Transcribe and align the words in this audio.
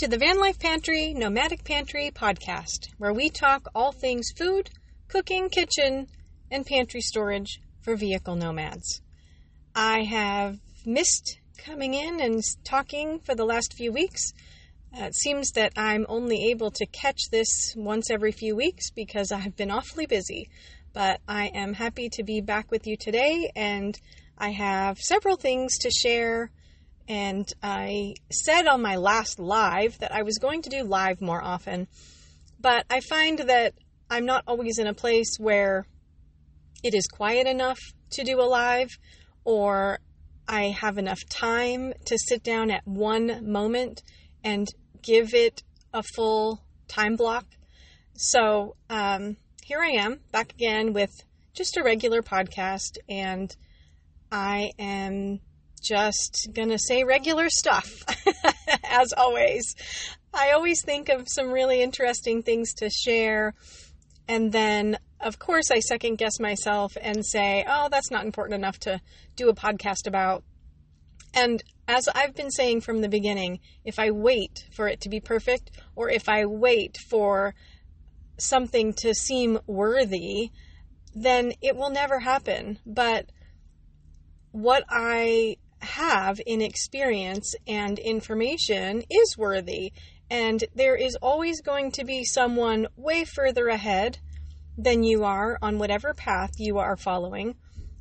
To 0.00 0.08
the 0.08 0.16
Van 0.16 0.38
Life 0.38 0.58
Pantry 0.58 1.12
Nomadic 1.12 1.62
Pantry 1.62 2.10
podcast, 2.10 2.88
where 2.96 3.12
we 3.12 3.28
talk 3.28 3.68
all 3.74 3.92
things 3.92 4.32
food, 4.34 4.70
cooking, 5.08 5.50
kitchen, 5.50 6.06
and 6.50 6.64
pantry 6.64 7.02
storage 7.02 7.60
for 7.82 7.96
vehicle 7.96 8.34
nomads. 8.34 9.02
I 9.74 10.04
have 10.04 10.56
missed 10.86 11.38
coming 11.58 11.92
in 11.92 12.18
and 12.18 12.42
talking 12.64 13.18
for 13.18 13.34
the 13.34 13.44
last 13.44 13.74
few 13.74 13.92
weeks. 13.92 14.32
Uh, 14.98 15.04
it 15.04 15.14
seems 15.14 15.50
that 15.50 15.74
I'm 15.76 16.06
only 16.08 16.48
able 16.48 16.70
to 16.70 16.86
catch 16.86 17.20
this 17.30 17.74
once 17.76 18.10
every 18.10 18.32
few 18.32 18.56
weeks 18.56 18.90
because 18.90 19.30
I've 19.30 19.54
been 19.54 19.70
awfully 19.70 20.06
busy. 20.06 20.48
But 20.94 21.20
I 21.28 21.48
am 21.48 21.74
happy 21.74 22.08
to 22.14 22.22
be 22.22 22.40
back 22.40 22.70
with 22.70 22.86
you 22.86 22.96
today, 22.96 23.52
and 23.54 24.00
I 24.38 24.52
have 24.52 24.96
several 24.96 25.36
things 25.36 25.76
to 25.80 25.90
share 25.90 26.50
and 27.10 27.52
I 27.60 28.14
said 28.30 28.68
on 28.68 28.82
my 28.82 28.94
last 28.94 29.40
live 29.40 29.98
that 29.98 30.14
I 30.14 30.22
was 30.22 30.38
going 30.38 30.62
to 30.62 30.70
do 30.70 30.84
live 30.84 31.20
more 31.20 31.42
often, 31.42 31.88
but 32.60 32.86
I 32.88 33.00
find 33.00 33.40
that 33.40 33.74
I'm 34.08 34.24
not 34.26 34.44
always 34.46 34.78
in 34.78 34.86
a 34.86 34.94
place 34.94 35.36
where 35.36 35.86
it 36.84 36.94
is 36.94 37.08
quiet 37.08 37.48
enough 37.48 37.80
to 38.10 38.22
do 38.22 38.40
a 38.40 38.46
live 38.46 38.90
or 39.44 39.98
I 40.46 40.68
have 40.68 40.98
enough 40.98 41.18
time 41.28 41.94
to 42.06 42.16
sit 42.16 42.44
down 42.44 42.70
at 42.70 42.86
one 42.86 43.50
moment 43.50 44.04
and 44.44 44.68
give 45.02 45.34
it 45.34 45.64
a 45.92 46.04
full 46.14 46.62
time 46.86 47.16
block. 47.16 47.44
So 48.14 48.76
um, 48.88 49.36
here 49.64 49.80
I 49.80 50.00
am 50.00 50.20
back 50.30 50.52
again 50.52 50.92
with 50.92 51.10
just 51.54 51.76
a 51.76 51.82
regular 51.82 52.22
podcast, 52.22 52.98
and 53.08 53.54
I 54.30 54.70
am 54.78 55.40
just 55.80 56.48
gonna 56.52 56.78
say 56.78 57.04
regular 57.04 57.48
stuff, 57.48 58.04
as 58.84 59.12
always. 59.12 59.74
I 60.32 60.52
always 60.52 60.82
think 60.82 61.08
of 61.08 61.26
some 61.28 61.50
really 61.50 61.82
interesting 61.82 62.42
things 62.42 62.74
to 62.74 62.90
share, 62.90 63.54
and 64.28 64.52
then, 64.52 64.98
of 65.20 65.38
course, 65.38 65.70
I 65.70 65.80
second 65.80 66.18
guess 66.18 66.38
myself 66.38 66.96
and 67.00 67.26
say, 67.26 67.64
oh, 67.68 67.88
that's 67.90 68.10
not 68.10 68.24
important 68.24 68.54
enough 68.54 68.78
to 68.80 69.00
do 69.34 69.48
a 69.48 69.54
podcast 69.54 70.06
about. 70.06 70.44
And 71.34 71.62
as 71.88 72.08
I've 72.08 72.34
been 72.34 72.50
saying 72.50 72.82
from 72.82 73.00
the 73.00 73.08
beginning, 73.08 73.58
if 73.84 73.98
I 73.98 74.12
wait 74.12 74.66
for 74.72 74.86
it 74.86 75.00
to 75.02 75.08
be 75.08 75.18
perfect, 75.18 75.72
or 75.96 76.08
if 76.08 76.28
I 76.28 76.46
wait 76.46 76.96
for 77.08 77.54
something 78.38 78.94
to 78.98 79.14
seem 79.14 79.58
worthy, 79.66 80.50
then 81.14 81.52
it 81.60 81.76
will 81.76 81.90
never 81.90 82.20
happen. 82.20 82.78
But 82.86 83.26
what 84.52 84.84
I 84.88 85.56
have 85.80 86.40
in 86.46 86.60
experience 86.60 87.54
and 87.66 87.98
information 87.98 89.02
is 89.10 89.36
worthy. 89.36 89.92
And 90.30 90.62
there 90.74 90.96
is 90.96 91.16
always 91.16 91.60
going 91.60 91.92
to 91.92 92.04
be 92.04 92.24
someone 92.24 92.86
way 92.96 93.24
further 93.24 93.68
ahead 93.68 94.18
than 94.78 95.02
you 95.02 95.24
are 95.24 95.58
on 95.60 95.78
whatever 95.78 96.14
path 96.14 96.52
you 96.58 96.78
are 96.78 96.96
following 96.96 97.56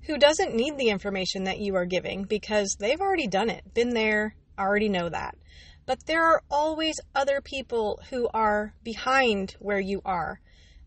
who 0.09 0.17
doesn't 0.17 0.55
need 0.55 0.77
the 0.77 0.89
information 0.89 1.43
that 1.43 1.59
you 1.59 1.75
are 1.75 1.85
giving 1.85 2.23
because 2.23 2.75
they've 2.79 3.01
already 3.01 3.27
done 3.27 3.49
it, 3.49 3.73
been 3.73 3.93
there, 3.93 4.35
already 4.57 4.89
know 4.89 5.09
that. 5.09 5.35
But 5.85 6.05
there 6.05 6.23
are 6.23 6.41
always 6.49 6.99
other 7.13 7.41
people 7.41 7.99
who 8.09 8.27
are 8.33 8.73
behind 8.83 9.55
where 9.59 9.79
you 9.79 10.01
are 10.05 10.39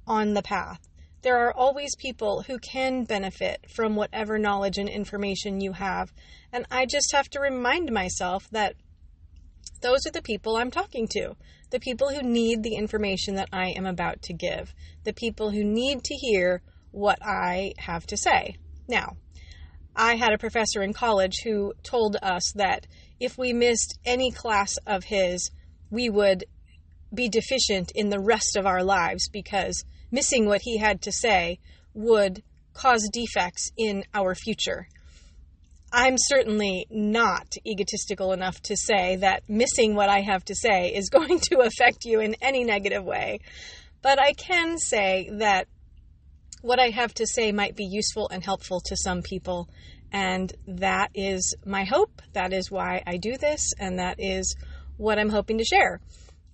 on 0.07 0.35
the 0.35 0.43
path. 0.43 0.81
There 1.23 1.39
are 1.47 1.57
always 1.57 1.95
people 1.97 2.43
who 2.43 2.59
can 2.59 3.05
benefit 3.05 3.67
from 3.71 3.95
whatever 3.95 4.39
knowledge 4.39 4.79
and 4.79 4.89
information 4.89 5.61
you 5.61 5.73
have. 5.73 6.13
And 6.53 6.67
I 6.71 6.85
just 6.85 7.13
have 7.13 7.29
to 7.31 7.41
remind 7.41 7.93
myself 7.93 8.49
that 8.51 8.75
those 9.83 10.07
are 10.07 10.13
the 10.13 10.23
people 10.23 10.57
I'm 10.57 10.71
talking 10.71 11.07
to. 11.13 11.37
The 11.71 11.81
people 11.81 12.11
who 12.11 12.23
need 12.23 12.63
the 12.63 12.75
information 12.75 13.37
that 13.37 13.49
I 13.53 13.69
am 13.71 13.87
about 13.87 14.23
to 14.23 14.33
give. 14.33 14.75
The 15.05 15.13
people 15.13 15.51
who 15.51 15.65
need 15.65 16.03
to 16.05 16.15
hear 16.15 16.63
what 16.91 17.19
I 17.23 17.75
have 17.79 18.07
to 18.09 18.17
say. 18.17 18.57
Now, 18.89 19.17
I 19.95 20.17
had 20.17 20.33
a 20.33 20.39
professor 20.39 20.83
in 20.83 20.93
college 20.93 21.37
who 21.45 21.75
told 21.83 22.17
us 22.23 22.53
that 22.57 22.87
if 23.21 23.39
we 23.39 23.53
missed 23.53 23.99
any 24.05 24.31
class 24.33 24.75
of 24.87 25.05
his, 25.05 25.51
we 25.91 26.11
would 26.11 26.45
be 27.15 27.29
deficient 27.29 27.93
in 27.95 28.09
the 28.09 28.21
rest 28.21 28.57
of 28.57 28.67
our 28.67 28.83
lives 28.83 29.29
because 29.29 29.85
missing 30.13 30.47
what 30.47 30.61
he 30.63 30.79
had 30.79 31.03
to 31.03 31.11
say 31.11 31.59
would 31.95 32.43
cause 32.75 33.09
defects 33.13 33.73
in 33.77 34.05
our 34.15 34.35
future. 34.35 34.87
I'm 35.93 36.17
certainly 36.17 36.87
not 36.91 37.55
egotistical 37.67 38.33
enough 38.33 38.61
to 38.63 38.77
say 38.77 39.17
that 39.17 39.43
missing 39.49 39.95
what 39.95 40.09
I 40.09 40.21
have 40.21 40.45
to 40.47 40.55
say 40.55 40.95
is 40.95 41.11
going 41.11 41.41
to 41.51 41.61
affect 41.61 42.05
you 42.05 42.21
in 42.21 42.37
any 42.41 42.65
negative 42.65 43.05
way. 43.05 43.41
But 44.01 44.21
I 44.21 44.33
can 44.33 44.79
say 44.79 45.29
that 45.33 45.69
what 46.63 46.79
I 46.79 46.91
have 46.91 47.13
to 47.15 47.27
say 47.27 47.53
might 47.53 47.77
be 47.77 47.85
useful 47.85 48.29
and 48.31 48.43
helpful 48.43 48.81
to 48.87 48.97
some 48.97 49.23
people. 49.23 49.69
And 50.13 50.53
that 50.67 51.11
is 51.15 51.55
my 51.65 51.85
hope. 51.85 52.23
That 52.33 52.53
is 52.53 52.71
why 52.71 53.03
I 53.07 53.17
do 53.17 53.37
this. 53.37 53.73
And 53.79 53.99
that 53.99 54.17
is 54.19 54.57
what 54.97 55.19
I'm 55.19 55.31
hoping 55.31 55.59
to 55.59 55.65
share. 55.65 56.01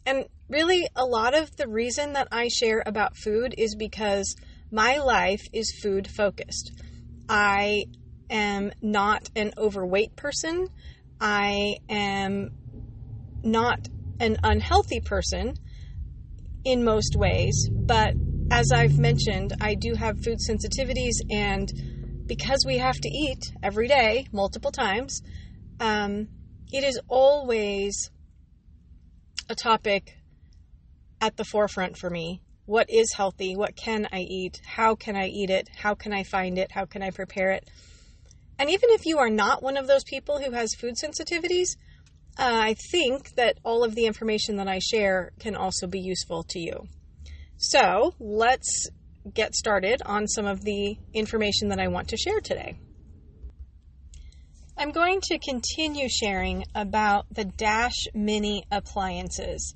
And 0.08 0.24
really, 0.48 0.88
a 0.96 1.04
lot 1.04 1.34
of 1.34 1.54
the 1.58 1.68
reason 1.68 2.14
that 2.14 2.28
I 2.32 2.48
share 2.48 2.82
about 2.86 3.18
food 3.18 3.54
is 3.58 3.76
because 3.76 4.34
my 4.72 4.96
life 4.96 5.46
is 5.52 5.70
food 5.82 6.08
focused. 6.10 6.72
I 7.28 7.84
am 8.30 8.72
not 8.80 9.28
an 9.36 9.52
overweight 9.58 10.16
person. 10.16 10.68
I 11.20 11.76
am 11.90 12.48
not 13.44 13.80
an 14.18 14.38
unhealthy 14.42 15.00
person 15.00 15.52
in 16.64 16.84
most 16.84 17.14
ways, 17.14 17.68
but 17.86 18.14
as 18.50 18.72
I've 18.72 18.96
mentioned, 18.96 19.52
I 19.60 19.74
do 19.74 19.94
have 19.94 20.20
food 20.24 20.38
sensitivities, 20.38 21.16
and 21.28 21.70
because 22.26 22.64
we 22.66 22.78
have 22.78 22.96
to 23.02 23.10
eat 23.10 23.52
every 23.62 23.88
day, 23.88 24.26
multiple 24.32 24.72
times, 24.72 25.20
um, 25.80 26.28
it 26.72 26.82
is 26.82 26.98
always 27.08 28.10
a 29.48 29.54
topic 29.54 30.18
at 31.20 31.36
the 31.36 31.44
forefront 31.44 31.96
for 31.96 32.10
me. 32.10 32.42
What 32.66 32.90
is 32.90 33.14
healthy? 33.14 33.56
What 33.56 33.76
can 33.76 34.06
I 34.12 34.20
eat? 34.20 34.60
How 34.66 34.94
can 34.94 35.16
I 35.16 35.28
eat 35.28 35.50
it? 35.50 35.68
How 35.74 35.94
can 35.94 36.12
I 36.12 36.22
find 36.22 36.58
it? 36.58 36.70
How 36.70 36.84
can 36.84 37.02
I 37.02 37.10
prepare 37.10 37.52
it? 37.52 37.68
And 38.58 38.68
even 38.68 38.90
if 38.90 39.06
you 39.06 39.18
are 39.18 39.30
not 39.30 39.62
one 39.62 39.76
of 39.76 39.86
those 39.86 40.04
people 40.04 40.38
who 40.38 40.50
has 40.50 40.74
food 40.74 40.94
sensitivities, 41.02 41.76
uh, 42.38 42.60
I 42.62 42.74
think 42.90 43.34
that 43.36 43.56
all 43.64 43.84
of 43.84 43.94
the 43.94 44.06
information 44.06 44.56
that 44.56 44.68
I 44.68 44.80
share 44.80 45.32
can 45.38 45.56
also 45.56 45.86
be 45.86 46.00
useful 46.00 46.44
to 46.50 46.58
you. 46.58 46.86
So 47.56 48.14
let's 48.20 48.88
get 49.32 49.54
started 49.54 50.02
on 50.04 50.26
some 50.28 50.46
of 50.46 50.62
the 50.62 50.96
information 51.14 51.68
that 51.68 51.80
I 51.80 51.88
want 51.88 52.08
to 52.08 52.16
share 52.16 52.40
today. 52.40 52.78
I'm 54.80 54.92
going 54.92 55.20
to 55.22 55.40
continue 55.40 56.08
sharing 56.08 56.64
about 56.72 57.26
the 57.32 57.44
Dash 57.44 58.06
Mini 58.14 58.62
appliances. 58.70 59.74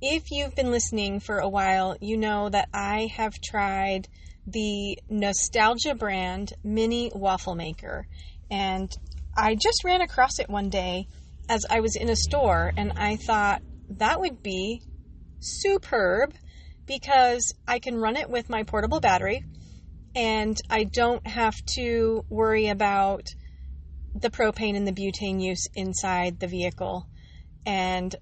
If 0.00 0.30
you've 0.30 0.54
been 0.54 0.70
listening 0.70 1.20
for 1.20 1.40
a 1.40 1.48
while, 1.48 1.94
you 2.00 2.16
know 2.16 2.48
that 2.48 2.70
I 2.72 3.10
have 3.14 3.34
tried 3.44 4.08
the 4.46 4.98
Nostalgia 5.10 5.94
brand 5.94 6.54
mini 6.64 7.12
waffle 7.14 7.54
maker. 7.54 8.06
And 8.50 8.90
I 9.36 9.54
just 9.54 9.84
ran 9.84 10.00
across 10.00 10.38
it 10.38 10.48
one 10.48 10.70
day 10.70 11.06
as 11.50 11.66
I 11.68 11.80
was 11.80 11.94
in 11.94 12.08
a 12.08 12.16
store, 12.16 12.72
and 12.78 12.92
I 12.96 13.16
thought 13.16 13.60
that 13.90 14.20
would 14.20 14.42
be 14.42 14.80
superb 15.38 16.32
because 16.86 17.52
I 17.66 17.78
can 17.78 17.94
run 17.94 18.16
it 18.16 18.30
with 18.30 18.48
my 18.48 18.62
portable 18.62 19.00
battery 19.00 19.44
and 20.16 20.56
I 20.70 20.84
don't 20.84 21.26
have 21.26 21.54
to 21.76 22.24
worry 22.30 22.68
about 22.68 23.28
the 24.14 24.30
propane 24.30 24.76
and 24.76 24.86
the 24.86 24.92
butane 24.92 25.42
use 25.42 25.66
inside 25.74 26.40
the 26.40 26.46
vehicle. 26.46 27.06
And 27.66 28.14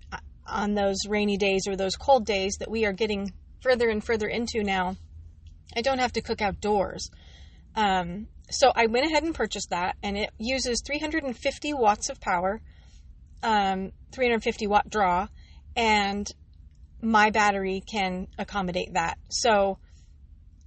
on 0.47 0.75
those 0.75 0.99
rainy 1.09 1.37
days 1.37 1.63
or 1.67 1.77
those 1.77 1.97
cold 1.97 2.27
days 2.27 2.57
that 2.61 2.71
we 2.71 2.85
are 2.85 2.93
getting 2.93 3.33
further 3.63 3.89
and 3.89 4.03
further 4.03 4.29
into 4.29 4.63
now, 4.63 4.97
I 5.75 5.83
don't 5.83 5.99
have 5.99 6.13
to 6.13 6.23
cook 6.23 6.41
outdoors. 6.41 7.11
Um, 7.75 8.29
so 8.51 8.73
I 8.75 8.87
went 8.87 9.07
ahead 9.07 9.25
and 9.25 9.35
purchased 9.35 9.71
that, 9.71 9.97
and 10.03 10.17
it 10.17 10.31
uses 10.39 10.83
350 10.87 11.75
watts 11.75 12.09
of 12.09 12.21
power, 12.21 12.61
um, 13.43 13.93
350 14.13 14.67
watt 14.67 14.89
draw, 14.89 15.27
and 15.75 16.31
my 17.03 17.31
battery 17.31 17.83
can 17.87 18.29
accommodate 18.39 18.95
that. 18.95 19.19
So 19.31 19.79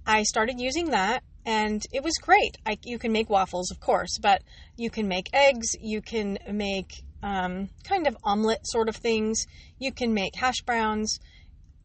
I 0.06 0.22
started 0.22 0.60
using 0.60 0.90
that, 0.90 1.24
and 1.44 1.82
it 1.92 2.02
was 2.02 2.14
great. 2.20 2.56
I, 2.66 2.78
you 2.84 2.98
can 2.98 3.12
make 3.12 3.30
waffles, 3.30 3.70
of 3.70 3.80
course, 3.80 4.18
but 4.20 4.42
you 4.76 4.90
can 4.90 5.08
make 5.08 5.30
eggs, 5.32 5.74
you 5.80 6.02
can 6.02 6.38
make 6.50 7.02
um, 7.22 7.68
kind 7.84 8.06
of 8.06 8.16
omelet 8.24 8.66
sort 8.66 8.88
of 8.88 8.96
things, 8.96 9.46
you 9.78 9.92
can 9.92 10.14
make 10.14 10.34
hash 10.34 10.60
browns. 10.64 11.18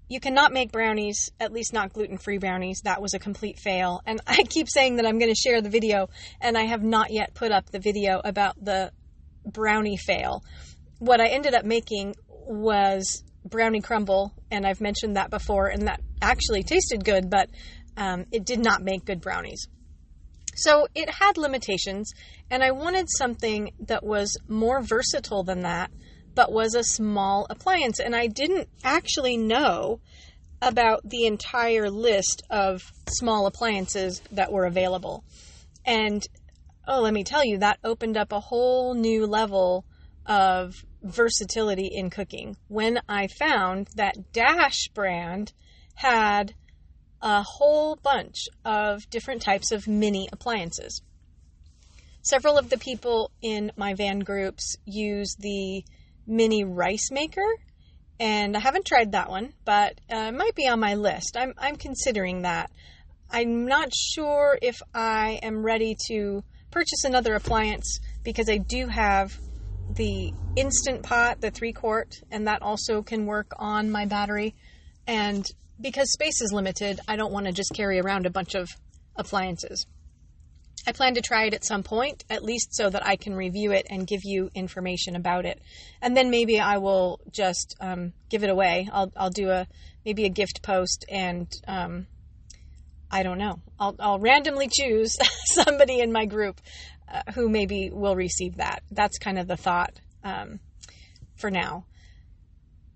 You 0.08 0.20
cannot 0.20 0.54
make 0.54 0.72
brownies, 0.72 1.32
at 1.40 1.52
least 1.52 1.74
not 1.74 1.92
gluten 1.92 2.20
free 2.20 2.38
brownies. 2.38 2.82
That 2.84 3.02
was 3.02 3.16
a 3.16 3.20
complete 3.20 3.58
fail. 3.58 4.02
And 4.06 4.22
I 4.28 4.44
keep 4.44 4.68
saying 4.70 4.98
that 4.98 5.06
I'm 5.06 5.18
going 5.18 5.34
to 5.34 5.40
share 5.40 5.62
the 5.62 5.70
video, 5.70 6.10
and 6.40 6.58
I 6.58 6.64
have 6.64 6.84
not 6.84 7.12
yet 7.12 7.34
put 7.34 7.52
up 7.52 7.72
the 7.72 7.80
video 7.80 8.22
about 8.24 8.64
the 8.64 8.92
brownie 9.46 9.98
fail. 9.98 10.44
What 11.00 11.22
I 11.22 11.28
ended 11.28 11.56
up 11.56 11.66
making 11.66 12.16
was 12.30 13.24
brownie 13.44 13.82
crumble, 13.82 14.34
and 14.52 14.66
I've 14.66 14.82
mentioned 14.82 15.18
that 15.18 15.30
before, 15.30 15.68
and 15.68 15.88
that 15.88 16.02
actually 16.22 16.64
tasted 16.64 17.04
good, 17.04 17.30
but 17.30 17.50
um, 17.98 18.26
it 18.32 18.46
did 18.46 18.60
not 18.60 18.82
make 18.82 19.06
good 19.06 19.22
brownies. 19.22 19.68
So 20.56 20.88
it 20.96 21.10
had 21.10 21.38
limitations, 21.38 22.14
and 22.50 22.64
I 22.64 22.72
wanted 22.72 23.08
something 23.10 23.72
that 23.88 24.04
was 24.04 24.38
more 24.48 24.82
versatile 24.82 25.44
than 25.44 25.62
that, 25.62 25.92
but 26.34 26.52
was 26.52 26.76
a 26.76 26.84
small 26.84 27.46
appliance. 27.50 28.00
And 28.00 28.16
I 28.16 28.28
didn't 28.28 28.70
actually 28.84 29.38
know 29.38 30.00
about 30.62 31.02
the 31.04 31.26
entire 31.26 31.90
list 31.90 32.42
of 32.50 32.82
small 33.10 33.48
appliances 33.48 34.22
that 34.32 34.52
were 34.52 34.66
available. 34.66 35.24
And 35.86 36.24
oh, 36.88 37.02
let 37.02 37.14
me 37.14 37.24
tell 37.24 37.44
you, 37.46 37.58
that 37.60 37.80
opened 37.84 38.18
up 38.18 38.32
a 38.32 38.40
whole 38.40 38.94
new 38.94 39.26
level 39.26 39.86
of 40.26 40.74
versatility 41.04 41.90
in 41.92 42.10
cooking 42.10 42.56
when 42.68 43.00
I 43.08 43.28
found 43.28 43.90
that 43.96 44.32
Dash 44.34 44.88
brand 44.94 45.54
had 45.96 46.54
a 47.22 47.44
whole 47.44 47.96
bunch 47.96 48.48
of 48.64 49.10
different 49.10 49.42
types 49.42 49.72
of 49.72 49.88
mini 49.88 50.28
appliances. 50.32 51.02
Several 52.22 52.58
of 52.58 52.70
the 52.70 52.78
people 52.78 53.32
in 53.42 53.72
my 53.76 53.94
van 53.94 54.20
groups 54.20 54.76
use 54.86 55.36
the 55.40 55.84
mini 56.26 56.64
rice 56.64 57.12
maker, 57.12 57.46
and 58.20 58.56
I 58.56 58.60
haven't 58.60 58.86
tried 58.86 59.12
that 59.12 59.30
one, 59.30 59.54
but 59.64 60.00
uh, 60.12 60.30
it 60.30 60.34
might 60.34 60.56
be 60.56 60.68
on 60.68 60.80
my 60.80 60.96
list. 60.96 61.36
I'm, 61.38 61.54
I'm 61.58 61.76
considering 61.76 62.44
that. 62.44 62.72
I'm 63.30 63.66
not 63.66 63.94
sure 63.94 64.58
if 64.62 64.78
I 64.94 65.40
am 65.44 65.64
ready 65.64 65.96
to 66.08 66.44
purchase 66.72 67.04
another 67.04 67.36
appliance 67.36 68.00
because 68.24 68.50
I 68.50 68.58
do 68.58 68.88
have 68.88 69.38
the 69.94 70.34
instant 70.56 71.04
pot, 71.04 71.42
the 71.42 71.52
three 71.52 71.74
quart, 71.74 72.16
and 72.32 72.48
that 72.48 72.62
also 72.62 73.02
can 73.02 73.26
work 73.26 73.52
on 73.58 73.92
my 73.92 74.06
battery. 74.06 74.56
And 75.08 75.46
because 75.80 76.12
space 76.12 76.42
is 76.42 76.52
limited, 76.54 77.00
I 77.08 77.16
don't 77.16 77.34
want 77.34 77.48
to 77.48 77.52
just 77.52 77.74
carry 77.74 78.00
around 78.00 78.26
a 78.26 78.30
bunch 78.30 78.56
of 78.56 78.70
appliances. 79.16 79.86
I 80.88 80.92
plan 80.92 81.16
to 81.16 81.22
try 81.22 81.46
it 81.46 81.54
at 81.54 81.66
some 81.66 81.84
point, 81.84 82.24
at 82.30 82.44
least 82.44 82.76
so 82.76 82.90
that 82.90 83.06
I 83.06 83.16
can 83.16 83.36
review 83.36 83.72
it 83.72 83.88
and 83.90 84.06
give 84.06 84.22
you 84.24 84.52
information 84.54 85.16
about 85.16 85.46
it. 85.46 85.60
And 86.02 86.16
then 86.16 86.30
maybe 86.30 86.60
I 86.60 86.78
will 86.78 87.20
just 87.32 87.76
um, 87.80 88.14
give 88.30 88.44
it 88.44 88.50
away. 88.50 88.88
I'll, 88.92 89.12
I'll 89.18 89.32
do 89.32 89.50
a 89.50 89.68
maybe 90.06 90.26
a 90.26 90.30
gift 90.30 90.62
post 90.62 91.06
and 91.10 91.52
um, 91.68 92.06
I 93.10 93.24
don't 93.24 93.40
know. 93.40 93.60
I'll, 93.80 93.96
I'll 94.00 94.20
randomly 94.20 94.70
choose 94.72 95.18
somebody 95.54 96.00
in 96.00 96.12
my 96.12 96.26
group 96.26 96.62
uh, 97.12 97.32
who 97.34 97.50
maybe 97.50 97.90
will 97.92 98.16
receive 98.16 98.58
that. 98.58 98.84
That's 98.92 99.18
kind 99.18 99.40
of 99.40 99.48
the 99.48 99.58
thought 99.58 99.94
um, 100.24 100.60
for 101.36 101.50
now. 101.50 101.86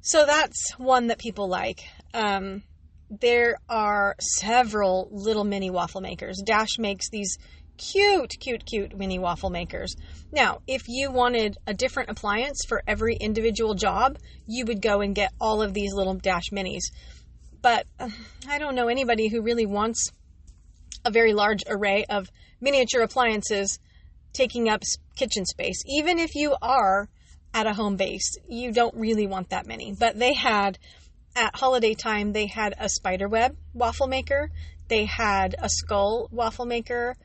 So 0.02 0.26
that's 0.26 0.74
one 0.78 1.08
that 1.08 1.18
people 1.18 1.48
like. 1.48 1.82
Um, 2.14 2.64
there 3.10 3.58
are 3.68 4.16
several 4.20 5.10
little 5.12 5.44
mini 5.44 5.70
waffle 5.70 6.02
makers. 6.02 6.42
Dash 6.46 6.78
makes 6.78 7.10
these 7.10 7.38
cute, 7.78 8.36
cute, 8.40 8.66
cute 8.66 8.98
mini 8.98 9.18
waffle 9.18 9.50
makers. 9.50 9.96
Now, 10.32 10.60
if 10.68 10.84
you 10.88 11.12
wanted 11.12 11.58
a 11.66 11.74
different 11.74 12.10
appliance 12.10 12.64
for 12.68 12.84
every 12.86 13.16
individual 13.16 13.74
job, 13.74 14.18
you 14.46 14.66
would 14.66 14.82
go 14.82 15.02
and 15.02 15.16
get 15.16 15.32
all 15.40 15.62
of 15.62 15.74
these 15.74 15.94
little 15.94 16.16
Dash 16.16 16.50
minis. 16.52 16.84
But 17.62 17.88
uh, 18.00 18.10
I 18.48 18.60
don't 18.60 18.76
know 18.76 18.88
anybody 18.88 19.28
who 19.28 19.42
really 19.42 19.66
wants 19.66 20.12
a 21.06 21.12
very 21.12 21.34
large 21.34 21.64
array 21.68 22.06
of 22.10 22.30
miniature 22.62 23.02
appliances 23.02 23.80
taking 24.34 24.70
up 24.70 24.84
kitchen 25.16 25.46
space. 25.46 25.82
Even 25.88 26.20
if 26.20 26.36
you 26.36 26.56
are 26.62 27.10
at 27.54 27.66
a 27.66 27.74
home 27.74 27.96
base, 27.96 28.38
you 28.48 28.72
don't 28.72 28.96
really 28.96 29.26
want 29.26 29.50
that 29.50 29.66
many. 29.66 29.94
But 29.98 30.20
they 30.20 30.34
had 30.34 30.78
at 31.36 31.56
holiday 31.56 31.94
time, 31.94 32.34
they 32.34 32.48
had 32.48 32.74
a 32.80 32.90
spiderweb 32.90 33.56
waffle 33.74 34.08
maker, 34.08 34.50
they 34.88 35.06
had 35.06 35.56
a 35.60 35.70
skull 35.70 36.28
waffle 36.32 36.66
maker, 36.66 37.16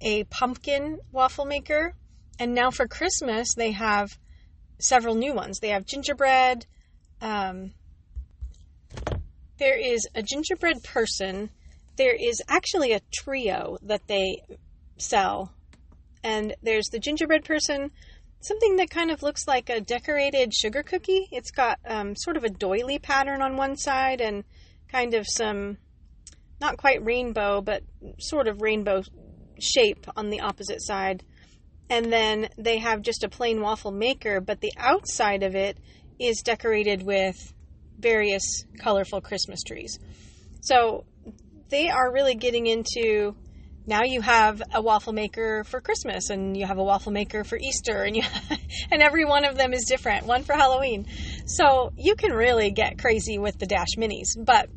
a 0.00 0.24
pumpkin 0.24 0.98
waffle 1.12 1.44
maker, 1.44 1.94
and 2.38 2.54
now 2.54 2.70
for 2.70 2.86
Christmas, 2.88 3.54
they 3.54 3.72
have 3.72 4.16
several 4.78 5.14
new 5.14 5.34
ones. 5.34 5.58
They 5.58 5.68
have 5.68 5.84
gingerbread. 5.84 6.66
Um, 7.20 7.72
there 9.58 9.78
is 9.78 10.08
a 10.14 10.22
gingerbread 10.22 10.82
person. 10.82 11.50
There 11.96 12.14
is 12.14 12.40
actually 12.48 12.92
a 12.92 13.02
trio 13.12 13.76
that 13.82 14.06
they 14.06 14.42
sell. 14.96 15.52
And 16.24 16.54
there's 16.62 16.88
the 16.90 16.98
gingerbread 16.98 17.44
person, 17.44 17.90
something 18.40 18.76
that 18.76 18.90
kind 18.90 19.10
of 19.10 19.22
looks 19.22 19.46
like 19.46 19.68
a 19.68 19.80
decorated 19.80 20.54
sugar 20.54 20.82
cookie. 20.82 21.28
It's 21.30 21.50
got 21.50 21.78
um, 21.86 22.16
sort 22.16 22.36
of 22.36 22.44
a 22.44 22.50
doily 22.50 22.98
pattern 22.98 23.42
on 23.42 23.56
one 23.56 23.76
side 23.76 24.20
and 24.20 24.44
kind 24.88 25.14
of 25.14 25.26
some, 25.28 25.78
not 26.60 26.76
quite 26.76 27.04
rainbow, 27.04 27.60
but 27.60 27.82
sort 28.18 28.48
of 28.48 28.62
rainbow 28.62 29.02
shape 29.60 30.06
on 30.16 30.30
the 30.30 30.40
opposite 30.40 30.82
side. 30.82 31.22
And 31.88 32.12
then 32.12 32.48
they 32.56 32.78
have 32.78 33.02
just 33.02 33.24
a 33.24 33.28
plain 33.28 33.60
waffle 33.60 33.90
maker, 33.90 34.40
but 34.40 34.60
the 34.60 34.72
outside 34.76 35.42
of 35.42 35.54
it 35.54 35.76
is 36.18 36.42
decorated 36.42 37.02
with 37.02 37.52
various 37.98 38.64
colorful 38.78 39.20
Christmas 39.20 39.62
trees. 39.62 39.98
So 40.62 41.04
they 41.68 41.88
are 41.88 42.12
really 42.12 42.34
getting 42.34 42.66
into 42.66 43.34
now 43.90 44.04
you 44.04 44.20
have 44.20 44.62
a 44.72 44.80
waffle 44.80 45.12
maker 45.12 45.64
for 45.64 45.80
Christmas 45.80 46.30
and 46.30 46.56
you 46.56 46.64
have 46.64 46.78
a 46.78 46.84
waffle 46.84 47.10
maker 47.10 47.42
for 47.42 47.58
Easter 47.58 48.04
and 48.04 48.16
you 48.16 48.22
and 48.90 49.02
every 49.02 49.24
one 49.24 49.44
of 49.44 49.56
them 49.56 49.74
is 49.74 49.84
different, 49.84 50.26
one 50.26 50.44
for 50.44 50.54
Halloween. 50.54 51.06
So 51.44 51.92
you 51.96 52.14
can 52.14 52.30
really 52.30 52.70
get 52.70 52.98
crazy 52.98 53.36
with 53.36 53.58
the 53.58 53.66
Dash 53.66 53.96
Minis. 53.98 54.28
But 54.38 54.68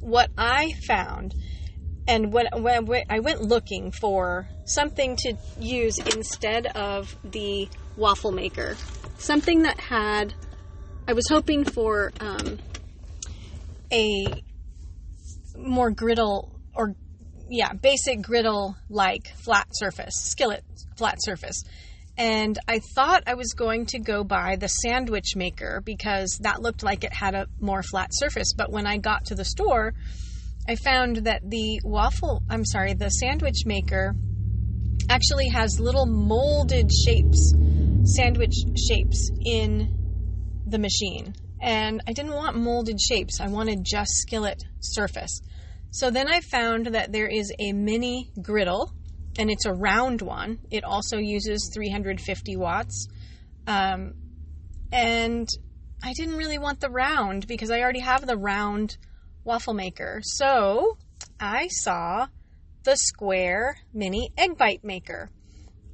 what 0.00 0.30
I 0.38 0.72
found 0.86 1.34
and 2.06 2.32
when, 2.32 2.46
when 2.52 2.88
I 3.10 3.18
went 3.18 3.42
looking 3.42 3.90
for 3.90 4.48
something 4.66 5.16
to 5.16 5.34
use 5.58 5.96
instead 6.06 6.66
of 6.66 7.16
the 7.24 7.68
waffle 7.96 8.32
maker, 8.32 8.76
something 9.18 9.62
that 9.62 9.80
had, 9.80 10.34
I 11.08 11.12
was 11.12 11.28
hoping 11.28 11.64
for 11.64 12.12
um, 12.20 12.58
a 13.92 14.42
more 15.56 15.90
griddle 15.90 16.60
or 16.74 16.94
yeah, 17.52 17.74
basic 17.74 18.22
griddle 18.22 18.76
like 18.88 19.28
flat 19.44 19.68
surface, 19.72 20.14
skillet 20.14 20.64
flat 20.96 21.18
surface. 21.20 21.62
And 22.16 22.58
I 22.66 22.80
thought 22.94 23.24
I 23.26 23.34
was 23.34 23.52
going 23.52 23.86
to 23.86 23.98
go 23.98 24.24
buy 24.24 24.56
the 24.56 24.68
sandwich 24.68 25.36
maker 25.36 25.82
because 25.84 26.38
that 26.42 26.62
looked 26.62 26.82
like 26.82 27.04
it 27.04 27.12
had 27.12 27.34
a 27.34 27.46
more 27.60 27.82
flat 27.82 28.10
surface. 28.12 28.54
But 28.56 28.70
when 28.70 28.86
I 28.86 28.96
got 28.96 29.26
to 29.26 29.34
the 29.34 29.44
store, 29.44 29.92
I 30.66 30.76
found 30.76 31.24
that 31.24 31.42
the 31.48 31.80
waffle, 31.84 32.42
I'm 32.48 32.64
sorry, 32.64 32.94
the 32.94 33.10
sandwich 33.10 33.66
maker 33.66 34.14
actually 35.10 35.48
has 35.48 35.78
little 35.78 36.06
molded 36.06 36.90
shapes, 36.90 37.54
sandwich 38.04 38.54
shapes 38.88 39.30
in 39.44 40.62
the 40.66 40.78
machine. 40.78 41.34
And 41.60 42.02
I 42.06 42.12
didn't 42.12 42.32
want 42.32 42.56
molded 42.56 42.98
shapes, 43.00 43.40
I 43.40 43.48
wanted 43.48 43.84
just 43.84 44.10
skillet 44.14 44.62
surface. 44.80 45.40
So 45.92 46.10
then 46.10 46.26
I 46.26 46.40
found 46.40 46.86
that 46.86 47.12
there 47.12 47.28
is 47.28 47.52
a 47.60 47.72
mini 47.72 48.32
griddle, 48.40 48.94
and 49.38 49.50
it's 49.50 49.66
a 49.66 49.74
round 49.74 50.22
one. 50.22 50.58
It 50.70 50.84
also 50.84 51.18
uses 51.18 51.70
350 51.74 52.56
watts. 52.56 53.08
Um, 53.66 54.14
and 54.90 55.46
I 56.02 56.14
didn't 56.14 56.36
really 56.36 56.58
want 56.58 56.80
the 56.80 56.88
round 56.88 57.46
because 57.46 57.70
I 57.70 57.80
already 57.80 58.00
have 58.00 58.26
the 58.26 58.38
round 58.38 58.96
waffle 59.44 59.74
maker. 59.74 60.20
So 60.24 60.96
I 61.38 61.68
saw 61.68 62.26
the 62.84 62.96
square 62.96 63.76
mini 63.92 64.32
egg 64.38 64.56
bite 64.56 64.82
maker. 64.82 65.30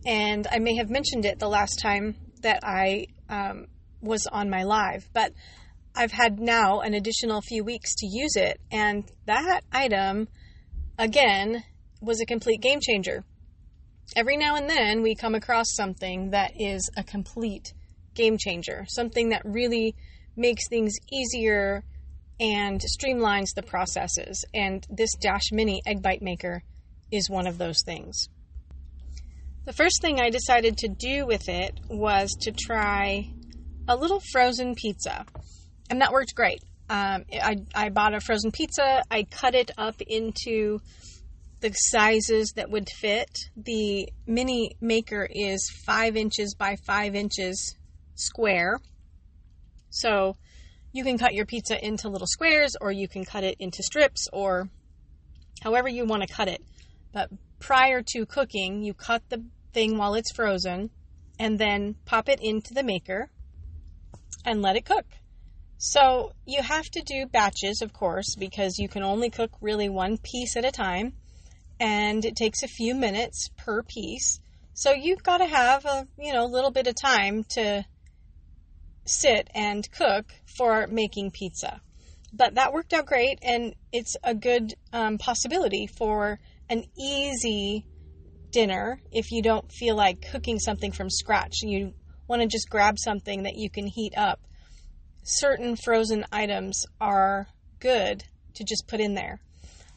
And 0.06 0.46
I 0.48 0.60
may 0.60 0.76
have 0.76 0.90
mentioned 0.90 1.24
it 1.24 1.40
the 1.40 1.48
last 1.48 1.80
time 1.80 2.14
that 2.42 2.60
I 2.62 3.08
um, 3.28 3.66
was 4.00 4.28
on 4.30 4.48
my 4.48 4.62
live, 4.62 5.08
but 5.12 5.32
I've 5.98 6.12
had 6.12 6.38
now 6.38 6.78
an 6.78 6.94
additional 6.94 7.40
few 7.40 7.64
weeks 7.64 7.96
to 7.96 8.06
use 8.06 8.36
it, 8.36 8.60
and 8.70 9.02
that 9.26 9.62
item, 9.72 10.28
again, 10.96 11.64
was 12.00 12.20
a 12.20 12.24
complete 12.24 12.62
game 12.62 12.78
changer. 12.80 13.24
Every 14.14 14.36
now 14.36 14.54
and 14.54 14.70
then 14.70 15.02
we 15.02 15.16
come 15.16 15.34
across 15.34 15.74
something 15.74 16.30
that 16.30 16.52
is 16.56 16.88
a 16.96 17.02
complete 17.02 17.74
game 18.14 18.38
changer, 18.38 18.86
something 18.88 19.30
that 19.30 19.42
really 19.44 19.96
makes 20.36 20.68
things 20.68 20.94
easier 21.12 21.82
and 22.38 22.80
streamlines 22.80 23.48
the 23.56 23.64
processes. 23.64 24.44
And 24.54 24.86
this 24.88 25.10
Dash 25.20 25.50
Mini 25.50 25.82
Egg 25.84 26.00
Bite 26.00 26.22
Maker 26.22 26.62
is 27.10 27.28
one 27.28 27.48
of 27.48 27.58
those 27.58 27.82
things. 27.82 28.28
The 29.64 29.72
first 29.72 30.00
thing 30.00 30.20
I 30.20 30.30
decided 30.30 30.76
to 30.78 30.88
do 30.88 31.26
with 31.26 31.48
it 31.48 31.80
was 31.90 32.30
to 32.42 32.52
try 32.52 33.32
a 33.88 33.96
little 33.96 34.22
frozen 34.30 34.76
pizza 34.76 35.26
and 35.90 36.00
that 36.00 36.12
worked 36.12 36.34
great. 36.34 36.62
Um, 36.90 37.24
I, 37.32 37.56
I 37.74 37.88
bought 37.90 38.14
a 38.14 38.20
frozen 38.20 38.50
pizza. 38.50 39.02
I 39.10 39.24
cut 39.24 39.54
it 39.54 39.70
up 39.76 40.00
into 40.06 40.80
the 41.60 41.72
sizes 41.72 42.52
that 42.56 42.70
would 42.70 42.88
fit. 42.88 43.30
The 43.56 44.08
mini 44.26 44.76
maker 44.80 45.28
is 45.30 45.70
five 45.84 46.16
inches 46.16 46.54
by 46.54 46.76
five 46.86 47.14
inches 47.14 47.76
square. 48.14 48.78
So 49.90 50.36
you 50.92 51.04
can 51.04 51.18
cut 51.18 51.34
your 51.34 51.46
pizza 51.46 51.84
into 51.84 52.08
little 52.08 52.26
squares 52.26 52.76
or 52.80 52.92
you 52.92 53.08
can 53.08 53.24
cut 53.24 53.44
it 53.44 53.56
into 53.58 53.82
strips 53.82 54.26
or 54.32 54.68
however 55.62 55.88
you 55.88 56.06
want 56.06 56.22
to 56.22 56.32
cut 56.32 56.48
it. 56.48 56.62
But 57.12 57.30
prior 57.58 58.02
to 58.14 58.26
cooking, 58.26 58.82
you 58.82 58.94
cut 58.94 59.22
the 59.28 59.44
thing 59.72 59.98
while 59.98 60.14
it's 60.14 60.32
frozen 60.32 60.90
and 61.38 61.58
then 61.58 61.96
pop 62.04 62.28
it 62.28 62.40
into 62.42 62.72
the 62.74 62.82
maker 62.82 63.30
and 64.44 64.62
let 64.62 64.76
it 64.76 64.84
cook. 64.84 65.06
So 65.78 66.32
you 66.44 66.62
have 66.62 66.86
to 66.90 67.02
do 67.02 67.26
batches, 67.26 67.80
of 67.82 67.92
course, 67.92 68.34
because 68.36 68.78
you 68.78 68.88
can 68.88 69.04
only 69.04 69.30
cook 69.30 69.52
really 69.60 69.88
one 69.88 70.18
piece 70.18 70.56
at 70.56 70.64
a 70.64 70.72
time 70.72 71.14
and 71.80 72.24
it 72.24 72.36
takes 72.36 72.62
a 72.62 72.68
few 72.68 72.94
minutes 72.94 73.50
per 73.56 73.82
piece. 73.82 74.40
So 74.74 74.92
you've 74.92 75.22
got 75.22 75.38
to 75.38 75.46
have 75.46 75.84
a, 75.84 76.06
you 76.18 76.32
know, 76.32 76.46
little 76.46 76.72
bit 76.72 76.88
of 76.88 76.94
time 77.00 77.44
to 77.50 77.84
sit 79.06 79.48
and 79.54 79.88
cook 79.90 80.26
for 80.56 80.86
making 80.88 81.30
pizza. 81.30 81.80
But 82.32 82.56
that 82.56 82.72
worked 82.72 82.92
out 82.92 83.06
great, 83.06 83.38
and 83.42 83.74
it's 83.90 84.16
a 84.22 84.34
good 84.34 84.74
um, 84.92 85.16
possibility 85.16 85.86
for 85.86 86.38
an 86.68 86.84
easy 86.98 87.86
dinner 88.52 89.00
if 89.10 89.30
you 89.30 89.42
don't 89.42 89.70
feel 89.72 89.96
like 89.96 90.26
cooking 90.30 90.58
something 90.58 90.92
from 90.92 91.08
scratch. 91.08 91.62
And 91.62 91.70
you 91.70 91.94
want 92.26 92.42
to 92.42 92.48
just 92.48 92.68
grab 92.68 92.98
something 92.98 93.44
that 93.44 93.56
you 93.56 93.70
can 93.70 93.86
heat 93.86 94.12
up. 94.16 94.40
Certain 95.22 95.76
frozen 95.76 96.24
items 96.32 96.84
are 97.00 97.48
good 97.80 98.24
to 98.54 98.64
just 98.64 98.86
put 98.88 99.00
in 99.00 99.14
there. 99.14 99.40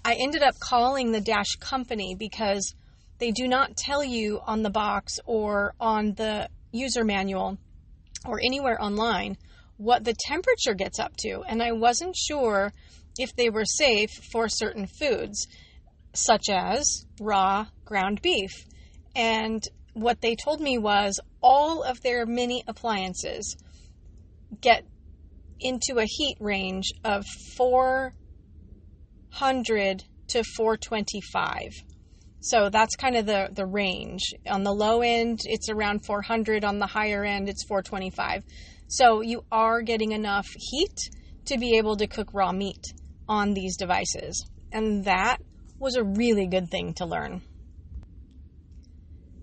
I 0.03 0.15
ended 0.19 0.43
up 0.43 0.59
calling 0.59 1.11
the 1.11 1.21
Dash 1.21 1.55
company 1.59 2.15
because 2.17 2.73
they 3.19 3.31
do 3.31 3.47
not 3.47 3.77
tell 3.77 4.03
you 4.03 4.39
on 4.45 4.63
the 4.63 4.69
box 4.69 5.19
or 5.25 5.73
on 5.79 6.13
the 6.13 6.49
user 6.71 7.03
manual 7.03 7.57
or 8.25 8.39
anywhere 8.43 8.81
online 8.81 9.37
what 9.77 10.03
the 10.03 10.15
temperature 10.27 10.73
gets 10.73 10.99
up 10.99 11.15
to. 11.17 11.43
And 11.47 11.61
I 11.61 11.71
wasn't 11.71 12.15
sure 12.15 12.73
if 13.17 13.35
they 13.35 13.49
were 13.49 13.65
safe 13.65 14.09
for 14.31 14.47
certain 14.47 14.87
foods, 14.87 15.47
such 16.13 16.49
as 16.49 17.05
raw 17.19 17.67
ground 17.85 18.21
beef. 18.21 18.51
And 19.15 19.61
what 19.93 20.21
they 20.21 20.35
told 20.35 20.61
me 20.61 20.77
was 20.77 21.19
all 21.41 21.83
of 21.83 22.01
their 22.01 22.25
mini 22.25 22.63
appliances 22.67 23.55
get 24.61 24.85
into 25.61 25.99
a 25.99 26.05
heat 26.05 26.37
range 26.39 26.91
of 27.03 27.25
400 27.57 30.03
to 30.29 30.43
425. 30.43 31.73
So 32.41 32.69
that's 32.69 32.95
kind 32.95 33.15
of 33.15 33.27
the, 33.27 33.49
the 33.51 33.67
range. 33.67 34.33
On 34.49 34.63
the 34.63 34.73
low 34.73 35.01
end, 35.01 35.41
it's 35.43 35.69
around 35.69 36.05
400. 36.05 36.65
On 36.65 36.79
the 36.79 36.87
higher 36.87 37.23
end, 37.23 37.49
it's 37.49 37.63
425. 37.67 38.43
So 38.87 39.21
you 39.21 39.43
are 39.51 39.81
getting 39.81 40.11
enough 40.11 40.47
heat 40.55 40.97
to 41.45 41.57
be 41.57 41.77
able 41.77 41.95
to 41.97 42.07
cook 42.07 42.29
raw 42.33 42.51
meat 42.51 42.83
on 43.29 43.53
these 43.53 43.77
devices. 43.77 44.43
And 44.71 45.05
that 45.05 45.37
was 45.79 45.95
a 45.95 46.03
really 46.03 46.47
good 46.47 46.69
thing 46.69 46.93
to 46.95 47.05
learn. 47.05 47.41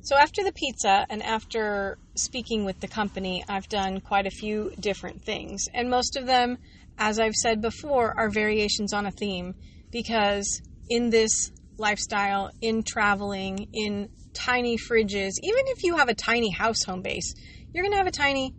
So 0.08 0.16
after 0.16 0.42
the 0.42 0.52
pizza 0.52 1.04
and 1.10 1.22
after 1.22 1.98
speaking 2.14 2.64
with 2.64 2.80
the 2.80 2.88
company, 2.88 3.44
I've 3.46 3.68
done 3.68 4.00
quite 4.00 4.26
a 4.26 4.30
few 4.30 4.72
different 4.80 5.22
things. 5.22 5.66
And 5.74 5.90
most 5.90 6.16
of 6.16 6.24
them, 6.24 6.56
as 6.96 7.20
I've 7.20 7.34
said 7.34 7.60
before, 7.60 8.18
are 8.18 8.30
variations 8.30 8.94
on 8.94 9.04
a 9.04 9.10
theme 9.10 9.54
because 9.90 10.62
in 10.88 11.10
this 11.10 11.52
lifestyle, 11.76 12.50
in 12.62 12.84
traveling, 12.84 13.68
in 13.74 14.08
tiny 14.32 14.78
fridges, 14.78 15.32
even 15.42 15.64
if 15.66 15.84
you 15.84 15.98
have 15.98 16.08
a 16.08 16.14
tiny 16.14 16.52
house 16.52 16.84
home 16.84 17.02
base, 17.02 17.34
you're 17.74 17.84
going 17.84 17.92
to 17.92 17.98
have 17.98 18.06
a 18.06 18.10
tiny 18.10 18.54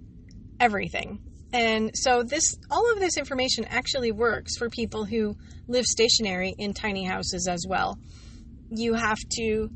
everything. 0.60 1.20
And 1.52 1.90
so 1.96 2.22
this 2.22 2.60
all 2.70 2.94
of 2.94 3.00
this 3.00 3.18
information 3.18 3.66
actually 3.66 4.12
works 4.12 4.56
for 4.56 4.70
people 4.70 5.04
who 5.04 5.36
live 5.68 5.86
stationary 5.86 6.54
in 6.60 6.76
tiny 6.76 7.06
houses 7.06 7.48
as 7.50 7.66
well. 7.68 7.98
You 8.70 8.94
have 8.94 9.18
to 9.40 9.72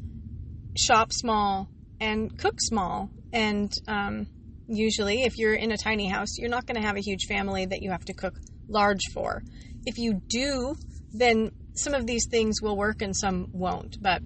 shop 0.76 1.12
small 1.12 1.70
and 2.00 2.38
cook 2.38 2.56
small, 2.60 3.10
and 3.32 3.72
um, 3.88 4.28
usually, 4.68 5.24
if 5.24 5.38
you're 5.38 5.54
in 5.54 5.72
a 5.72 5.78
tiny 5.78 6.08
house, 6.08 6.38
you're 6.38 6.50
not 6.50 6.66
going 6.66 6.80
to 6.82 6.86
have 6.86 6.98
a 6.98 7.02
huge 7.02 7.26
family 7.28 7.66
that 7.66 7.82
you 7.82 7.92
have 7.92 8.06
to 8.06 8.14
cook 8.14 8.36
large 8.68 9.12
for. 9.14 9.42
If 9.86 9.98
you 9.98 10.22
do, 10.28 10.76
then 11.14 11.52
some 11.76 11.94
of 11.94 12.06
these 12.06 12.28
things 12.30 12.62
will 12.62 12.78
work 12.78 13.02
and 13.02 13.16
some 13.16 13.48
won't. 13.52 13.98
But 14.02 14.22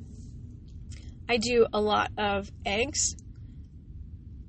I 1.30 1.38
do 1.38 1.68
a 1.74 1.82
lot 1.82 2.12
of 2.18 2.50
eggs 2.66 3.16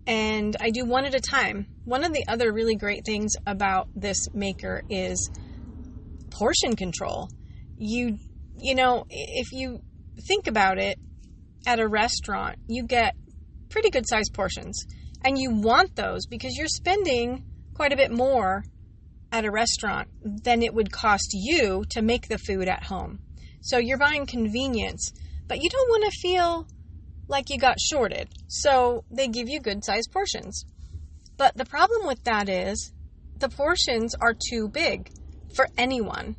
and 0.07 0.57
I 0.61 0.71
do 0.71 0.85
one 0.85 1.05
at 1.05 1.15
a 1.15 1.21
time. 1.21 1.67
One 1.85 2.05
of 2.05 2.13
the 2.13 2.27
other 2.29 2.53
really 2.53 2.77
great 2.77 3.05
things 3.05 3.33
about 3.47 3.89
this 3.95 4.33
maker 4.33 4.83
is 4.89 5.31
portion 6.31 6.77
control. 6.77 7.29
You 7.77 8.19
you 8.61 8.75
know, 8.75 9.05
if 9.09 9.53
you 9.53 9.81
think 10.27 10.49
about 10.49 10.79
it 10.79 10.99
at 11.67 11.81
a 11.81 11.89
restaurant, 11.89 12.59
you 12.67 12.85
get 12.85 13.15
pretty 13.69 13.91
good 13.91 14.09
sized 14.09 14.33
portions. 14.35 14.85
And 15.25 15.39
you 15.39 15.51
want 15.51 15.97
those 15.97 16.27
because 16.27 16.57
you're 16.57 16.69
spending 16.69 17.45
quite 17.75 17.93
a 17.93 17.97
bit 17.97 18.13
more 18.13 18.65
at 19.33 19.45
a 19.45 19.51
restaurant 19.51 20.09
than 20.23 20.63
it 20.63 20.73
would 20.73 20.93
cost 20.93 21.31
you 21.33 21.85
to 21.91 22.03
make 22.03 22.29
the 22.29 22.39
food 22.39 22.69
at 22.69 22.85
home. 22.85 23.19
So 23.61 23.79
you're 23.79 23.99
buying 23.99 24.27
convenience, 24.27 25.13
but 25.47 25.63
you 25.63 25.69
don't 25.69 25.89
want 25.89 26.05
to 26.05 26.19
feel 26.21 26.67
like 27.27 27.51
you 27.51 27.59
got 27.59 27.81
shorted. 27.81 28.29
So 28.47 29.05
they 29.11 29.29
give 29.29 29.49
you 29.49 29.61
good 29.61 29.85
sized 29.85 30.11
portions. 30.13 30.65
But 31.37 31.57
the 31.57 31.65
problem 31.65 32.07
with 32.07 32.25
that 32.25 32.49
is 32.49 32.93
the 33.39 33.49
portions 33.49 34.15
are 34.21 34.35
too 34.51 34.69
big 34.69 35.11
for 35.55 35.69
anyone 35.77 36.37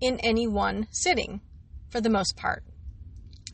in 0.00 0.20
any 0.20 0.46
one 0.46 0.86
sitting 0.90 1.40
for 1.90 2.00
the 2.00 2.10
most 2.10 2.36
part. 2.36 2.62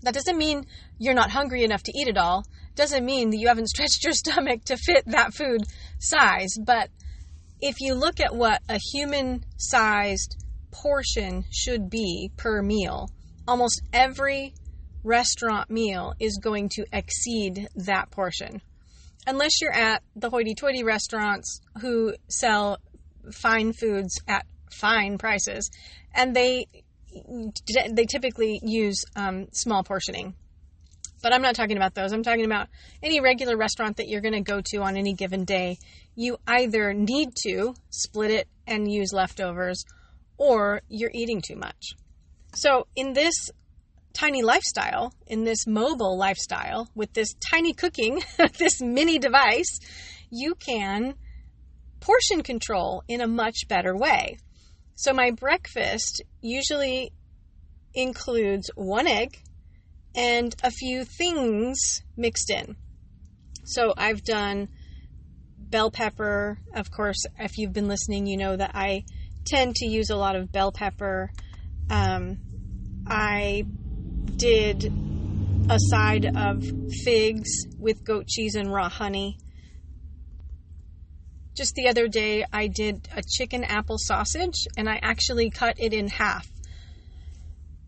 That 0.03 0.15
doesn't 0.15 0.37
mean 0.37 0.67
you're 1.03 1.15
not 1.15 1.31
hungry 1.31 1.65
enough 1.65 1.83
to 1.83 1.93
eat 1.99 2.07
it 2.07 2.17
all. 2.17 2.45
Doesn't 2.77 3.05
mean 3.05 3.31
that 3.31 3.39
you 3.39 3.49
haven't 3.49 3.69
stretched 3.75 4.05
your 4.05 4.13
stomach 4.13 4.65
to 4.67 4.77
fit 4.77 5.05
that 5.07 5.35
food 5.35 5.65
size. 5.99 6.55
But 6.65 6.91
if 7.61 7.81
you 7.81 7.95
look 7.95 8.21
at 8.21 8.35
what 8.35 8.63
a 8.69 8.79
human 8.93 9.45
sized 9.57 10.37
portion 10.71 11.45
should 11.51 11.91
be 11.91 12.31
per 12.37 12.63
meal, 12.63 13.11
almost 13.49 13.83
every 13.93 14.55
restaurant 15.03 15.69
meal 15.71 16.15
is 16.21 16.39
going 16.41 16.69
to 16.71 16.85
exceed 16.93 17.69
that 17.75 18.11
portion. 18.13 18.63
Unless 19.27 19.61
you're 19.61 19.75
at 19.75 20.03
the 20.15 20.31
hoity 20.31 20.55
toity 20.55 20.85
restaurants 20.85 21.61
who 21.81 22.15
sell 22.29 22.79
fine 23.33 23.73
foods 23.73 24.21
at 24.29 24.47
fine 24.73 25.19
prices, 25.19 25.69
and 26.15 26.35
they 26.35 26.67
they 27.91 28.07
typically 28.07 28.61
use 28.63 29.05
um, 29.17 29.47
small 29.53 29.85
portioning. 29.85 30.35
But 31.23 31.33
I'm 31.33 31.43
not 31.43 31.55
talking 31.55 31.77
about 31.77 31.95
those. 31.95 32.13
I'm 32.13 32.25
talking 32.25 32.45
about 32.45 32.69
any 33.03 33.21
regular 33.21 33.57
restaurant 33.57 33.97
that 33.99 34.09
you're 34.09 34.21
going 34.21 34.35
to 34.35 34.41
go 34.41 34.61
to 34.67 34.79
on 34.79 34.97
any 34.97 35.15
given 35.15 35.45
day. 35.45 35.79
You 36.17 36.37
either 36.47 36.93
need 36.93 37.31
to 37.45 37.75
split 37.91 38.33
it 38.33 38.49
and 38.67 38.91
use 38.91 39.13
leftovers, 39.13 39.85
or 40.37 40.83
you're 40.89 41.13
eating 41.15 41.41
too 41.41 41.57
much. 41.57 41.95
So, 42.55 42.87
in 42.97 43.13
this 43.13 43.51
tiny 44.13 44.43
lifestyle, 44.43 45.15
in 45.27 45.45
this 45.45 45.67
mobile 45.67 46.19
lifestyle, 46.19 46.89
with 46.95 47.13
this 47.15 47.35
tiny 47.35 47.73
cooking, 47.73 48.23
this 48.59 48.83
mini 48.83 49.19
device, 49.19 49.79
you 50.31 50.55
can 50.55 51.15
portion 52.01 52.43
control 52.43 53.05
in 53.09 53.21
a 53.21 53.27
much 53.27 53.69
better 53.69 53.97
way. 53.97 54.39
So, 54.97 55.13
my 55.13 55.31
breakfast 55.31 56.23
usually 56.41 57.13
includes 57.95 58.71
one 58.75 59.07
egg 59.07 59.39
and 60.15 60.55
a 60.63 60.71
few 60.71 61.05
things 61.05 62.03
mixed 62.17 62.51
in. 62.51 62.77
So, 63.65 63.95
I've 63.97 64.23
done 64.25 64.69
bell 65.59 65.91
pepper. 65.91 66.59
Of 66.75 66.91
course, 66.91 67.25
if 67.39 67.59
you've 67.59 67.73
been 67.73 67.89
listening, 67.89 68.27
you 68.27 68.37
know 68.37 68.57
that 68.57 68.73
I 68.75 69.05
tend 69.45 69.77
to 69.77 69.87
use 69.87 70.11
a 70.11 70.17
lot 70.17 70.37
of 70.37 70.53
bell 70.53 70.71
pepper. 70.71 71.31
Um, 71.91 72.39
I 73.07 73.65
did 74.37 74.93
a 75.69 75.79
side 75.79 76.27
of 76.37 76.65
figs 77.05 77.51
with 77.79 78.05
goat 78.05 78.27
cheese 78.27 78.55
and 78.55 78.73
raw 78.73 78.89
honey. 78.89 79.39
Just 81.57 81.75
the 81.75 81.89
other 81.89 82.09
day, 82.09 82.45
I 82.53 82.67
did 82.67 83.09
a 83.15 83.23
chicken 83.23 83.65
apple 83.65 83.99
sausage 83.99 84.67
and 84.77 84.89
I 84.89 84.99
actually 85.03 85.51
cut 85.51 85.77
it 85.79 85.93
in 85.93 86.09
half. 86.09 86.47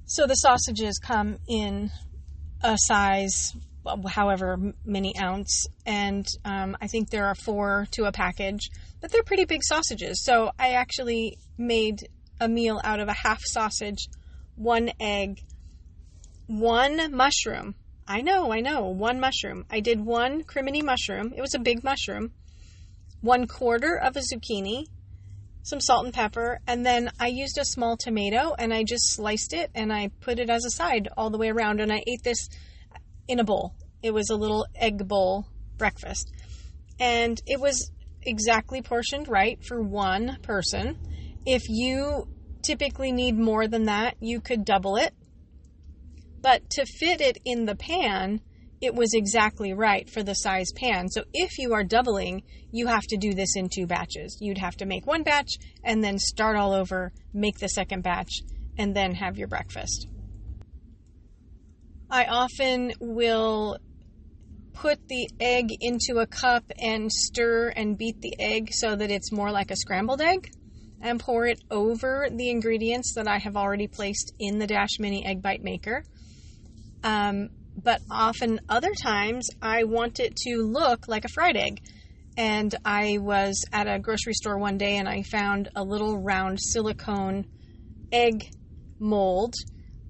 So 0.06 0.26
the 0.26 0.34
sausages 0.34 0.98
come 0.98 1.38
in 1.48 1.90
a 2.64 2.78
size, 2.78 3.54
however 4.08 4.58
many 4.86 5.16
ounce, 5.18 5.66
and 5.84 6.26
um, 6.46 6.76
I 6.80 6.86
think 6.86 7.10
there 7.10 7.26
are 7.26 7.34
four 7.34 7.86
to 7.92 8.04
a 8.04 8.12
package, 8.12 8.70
but 9.02 9.12
they're 9.12 9.22
pretty 9.22 9.44
big 9.44 9.62
sausages. 9.62 10.24
So 10.24 10.50
I 10.58 10.70
actually 10.70 11.36
made 11.58 12.08
a 12.40 12.48
meal 12.48 12.80
out 12.82 13.00
of 13.00 13.08
a 13.08 13.12
half 13.12 13.40
sausage, 13.44 14.08
one 14.56 14.90
egg, 14.98 15.42
one 16.46 17.14
mushroom. 17.14 17.74
I 18.08 18.22
know, 18.22 18.50
I 18.50 18.60
know, 18.60 18.86
one 18.86 19.20
mushroom. 19.20 19.66
I 19.70 19.80
did 19.80 20.00
one 20.00 20.42
crimini 20.42 20.80
mushroom. 20.80 21.34
It 21.36 21.42
was 21.42 21.54
a 21.54 21.58
big 21.58 21.84
mushroom. 21.84 22.32
One 23.20 23.46
quarter 23.46 23.96
of 23.96 24.16
a 24.16 24.20
zucchini, 24.20 24.86
some 25.64 25.80
salt 25.80 26.04
and 26.04 26.14
pepper, 26.14 26.60
and 26.66 26.84
then 26.84 27.10
I 27.18 27.28
used 27.28 27.58
a 27.58 27.64
small 27.64 27.96
tomato 27.96 28.54
and 28.58 28.72
I 28.72 28.84
just 28.84 29.14
sliced 29.14 29.54
it 29.54 29.70
and 29.74 29.92
I 29.92 30.10
put 30.20 30.38
it 30.38 30.50
as 30.50 30.64
a 30.64 30.70
side 30.70 31.08
all 31.16 31.30
the 31.30 31.38
way 31.38 31.48
around. 31.48 31.80
And 31.80 31.92
I 31.92 32.04
ate 32.06 32.22
this 32.22 32.48
in 33.26 33.40
a 33.40 33.44
bowl. 33.44 33.74
It 34.02 34.12
was 34.12 34.28
a 34.28 34.36
little 34.36 34.66
egg 34.74 35.08
bowl 35.08 35.46
breakfast. 35.78 36.30
And 37.00 37.40
it 37.46 37.58
was 37.58 37.90
exactly 38.22 38.82
portioned 38.82 39.26
right 39.26 39.58
for 39.64 39.82
one 39.82 40.38
person. 40.42 40.98
If 41.46 41.62
you 41.68 42.28
typically 42.62 43.10
need 43.10 43.38
more 43.38 43.66
than 43.66 43.84
that, 43.84 44.16
you 44.20 44.40
could 44.40 44.64
double 44.64 44.96
it. 44.96 45.14
But 46.40 46.68
to 46.72 46.84
fit 46.84 47.22
it 47.22 47.38
in 47.46 47.64
the 47.64 47.74
pan, 47.74 48.42
it 48.80 48.94
was 48.94 49.14
exactly 49.14 49.72
right 49.72 50.08
for 50.10 50.22
the 50.22 50.34
size 50.34 50.70
pan. 50.76 51.08
So 51.08 51.24
if 51.32 51.58
you 51.58 51.74
are 51.74 51.84
doubling, 51.84 52.42
you 52.70 52.86
have 52.86 53.04
to 53.08 53.16
do 53.16 53.34
this 53.34 53.56
in 53.56 53.68
two 53.68 53.86
batches. 53.86 54.38
You'd 54.40 54.58
have 54.58 54.76
to 54.76 54.86
make 54.86 55.06
one 55.06 55.22
batch 55.22 55.52
and 55.82 56.02
then 56.02 56.18
start 56.18 56.56
all 56.56 56.72
over, 56.72 57.12
make 57.32 57.58
the 57.58 57.68
second 57.68 58.02
batch, 58.02 58.40
and 58.76 58.94
then 58.94 59.14
have 59.14 59.38
your 59.38 59.48
breakfast. 59.48 60.06
I 62.10 62.26
often 62.26 62.92
will 63.00 63.78
put 64.72 65.08
the 65.08 65.28
egg 65.40 65.68
into 65.80 66.18
a 66.20 66.26
cup 66.26 66.64
and 66.78 67.10
stir 67.10 67.72
and 67.74 67.96
beat 67.96 68.20
the 68.20 68.34
egg 68.38 68.70
so 68.72 68.94
that 68.94 69.10
it's 69.10 69.32
more 69.32 69.50
like 69.50 69.70
a 69.70 69.76
scrambled 69.76 70.20
egg 70.20 70.50
and 71.00 71.20
pour 71.20 71.46
it 71.46 71.60
over 71.70 72.28
the 72.30 72.50
ingredients 72.50 73.14
that 73.14 73.28
I 73.28 73.38
have 73.38 73.56
already 73.56 73.86
placed 73.86 74.34
in 74.38 74.58
the 74.58 74.66
Dash 74.66 74.98
Mini 74.98 75.24
Egg 75.24 75.42
Bite 75.42 75.62
Maker. 75.62 76.02
Um, 77.02 77.50
but 77.76 78.00
often 78.10 78.60
other 78.68 78.92
times 79.02 79.48
I 79.60 79.84
want 79.84 80.20
it 80.20 80.36
to 80.46 80.62
look 80.62 81.08
like 81.08 81.24
a 81.24 81.32
fried 81.34 81.56
egg. 81.56 81.78
And 82.36 82.74
I 82.84 83.18
was 83.18 83.64
at 83.72 83.86
a 83.86 84.00
grocery 84.00 84.34
store 84.34 84.58
one 84.58 84.76
day 84.76 84.96
and 84.96 85.08
I 85.08 85.22
found 85.22 85.68
a 85.76 85.84
little 85.84 86.18
round 86.18 86.58
silicone 86.60 87.44
egg 88.10 88.44
mold 88.98 89.54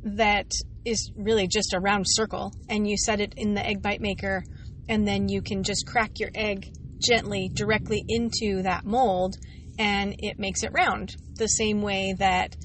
that 0.02 0.50
is 0.84 1.10
really 1.16 1.48
just 1.48 1.74
a 1.74 1.80
round 1.80 2.04
circle. 2.08 2.52
And 2.68 2.86
you 2.88 2.96
set 2.96 3.20
it 3.20 3.34
in 3.36 3.54
the 3.54 3.66
egg 3.66 3.82
bite 3.82 4.00
maker, 4.00 4.42
and 4.88 5.06
then 5.06 5.28
you 5.28 5.42
can 5.42 5.62
just 5.62 5.86
crack 5.86 6.18
your 6.18 6.30
egg 6.34 6.66
gently 7.02 7.50
directly 7.54 8.04
into 8.08 8.62
that 8.62 8.84
mold, 8.84 9.34
and 9.78 10.14
it 10.18 10.38
makes 10.38 10.62
it 10.62 10.72
round. 10.72 11.14
The 11.36 11.46
same 11.46 11.82
way 11.82 12.14
that 12.18 12.56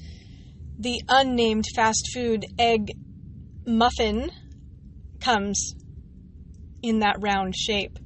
the 0.78 1.00
unnamed 1.08 1.64
fast 1.74 2.08
food 2.14 2.46
egg 2.58 2.92
muffin 3.66 4.30
comes 5.20 5.74
in 6.82 7.00
that 7.00 7.16
round 7.20 7.54
shape. 7.56 7.98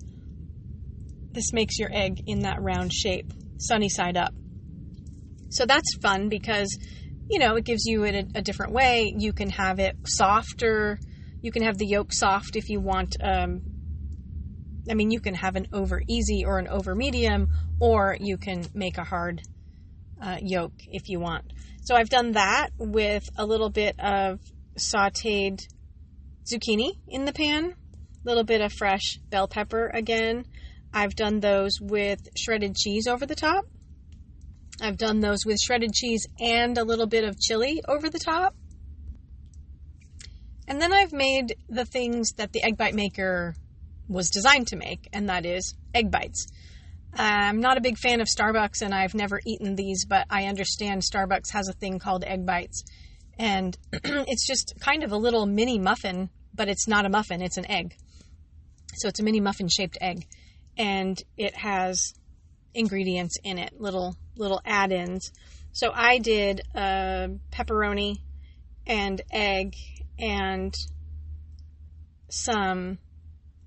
This 1.32 1.52
makes 1.52 1.78
your 1.78 1.90
egg 1.92 2.22
in 2.26 2.40
that 2.40 2.60
round 2.60 2.92
shape, 2.92 3.32
sunny 3.58 3.88
side 3.88 4.16
up. 4.16 4.32
So 5.50 5.66
that's 5.66 5.96
fun 6.02 6.28
because, 6.28 6.76
you 7.28 7.38
know, 7.38 7.56
it 7.56 7.64
gives 7.64 7.84
you 7.86 8.04
it 8.04 8.14
a, 8.14 8.38
a 8.38 8.42
different 8.42 8.72
way. 8.72 9.12
You 9.16 9.32
can 9.32 9.50
have 9.50 9.78
it 9.78 9.96
softer. 10.06 10.98
You 11.40 11.52
can 11.52 11.62
have 11.62 11.78
the 11.78 11.86
yolk 11.86 12.12
soft 12.12 12.56
if 12.56 12.68
you 12.68 12.80
want. 12.80 13.16
Um, 13.22 13.62
I 14.90 14.94
mean, 14.94 15.10
you 15.10 15.20
can 15.20 15.34
have 15.34 15.56
an 15.56 15.68
over 15.72 16.02
easy 16.08 16.44
or 16.44 16.58
an 16.58 16.68
over 16.68 16.94
medium, 16.94 17.48
or 17.80 18.16
you 18.20 18.36
can 18.36 18.64
make 18.74 18.98
a 18.98 19.04
hard 19.04 19.40
uh, 20.22 20.38
yolk 20.40 20.72
if 20.88 21.08
you 21.08 21.20
want. 21.20 21.52
So 21.82 21.94
I've 21.94 22.08
done 22.08 22.32
that 22.32 22.70
with 22.78 23.24
a 23.36 23.44
little 23.44 23.70
bit 23.70 23.98
of 23.98 24.40
sauteed 24.78 25.60
zucchini 26.44 26.92
in 27.08 27.24
the 27.24 27.32
pan, 27.32 27.64
a 27.72 27.74
little 28.24 28.44
bit 28.44 28.60
of 28.60 28.72
fresh 28.72 29.18
bell 29.30 29.48
pepper 29.48 29.90
again. 29.92 30.44
I've 30.92 31.16
done 31.16 31.40
those 31.40 31.80
with 31.80 32.20
shredded 32.36 32.76
cheese 32.76 33.06
over 33.06 33.26
the 33.26 33.34
top. 33.34 33.64
I've 34.80 34.96
done 34.96 35.20
those 35.20 35.44
with 35.44 35.58
shredded 35.58 35.92
cheese 35.92 36.26
and 36.38 36.76
a 36.78 36.84
little 36.84 37.06
bit 37.06 37.24
of 37.24 37.38
chili 37.38 37.82
over 37.86 38.10
the 38.10 38.18
top. 38.18 38.54
And 40.66 40.80
then 40.80 40.92
I've 40.92 41.12
made 41.12 41.56
the 41.68 41.84
things 41.84 42.32
that 42.36 42.52
the 42.52 42.62
egg 42.62 42.76
bite 42.76 42.94
maker 42.94 43.54
was 44.08 44.30
designed 44.30 44.68
to 44.68 44.76
make, 44.76 45.08
and 45.12 45.28
that 45.28 45.46
is 45.46 45.74
egg 45.94 46.10
bites. 46.10 46.46
I'm 47.16 47.60
not 47.60 47.76
a 47.76 47.80
big 47.80 47.96
fan 47.96 48.20
of 48.20 48.26
Starbucks 48.26 48.82
and 48.82 48.92
I've 48.92 49.14
never 49.14 49.40
eaten 49.46 49.76
these, 49.76 50.04
but 50.04 50.26
I 50.30 50.46
understand 50.46 51.02
Starbucks 51.02 51.52
has 51.52 51.68
a 51.68 51.72
thing 51.72 51.98
called 51.98 52.24
egg 52.24 52.44
bites 52.44 52.82
and 53.38 53.76
it's 53.92 54.46
just 54.46 54.74
kind 54.80 55.02
of 55.02 55.12
a 55.12 55.16
little 55.16 55.46
mini 55.46 55.78
muffin, 55.78 56.30
but 56.54 56.68
it's 56.68 56.88
not 56.88 57.06
a 57.06 57.08
muffin, 57.08 57.42
it's 57.42 57.56
an 57.56 57.70
egg. 57.70 57.96
So 58.96 59.08
it's 59.08 59.20
a 59.20 59.22
mini 59.22 59.40
muffin 59.40 59.68
shaped 59.68 59.98
egg, 60.00 60.26
and 60.76 61.20
it 61.36 61.54
has 61.56 62.14
ingredients 62.74 63.36
in 63.42 63.58
it, 63.58 63.80
little 63.80 64.16
little 64.36 64.60
add-ins. 64.64 65.32
So 65.72 65.90
I 65.92 66.18
did 66.18 66.60
uh, 66.74 67.28
pepperoni 67.50 68.16
and 68.86 69.20
egg 69.32 69.74
and 70.18 70.74
some 72.28 72.98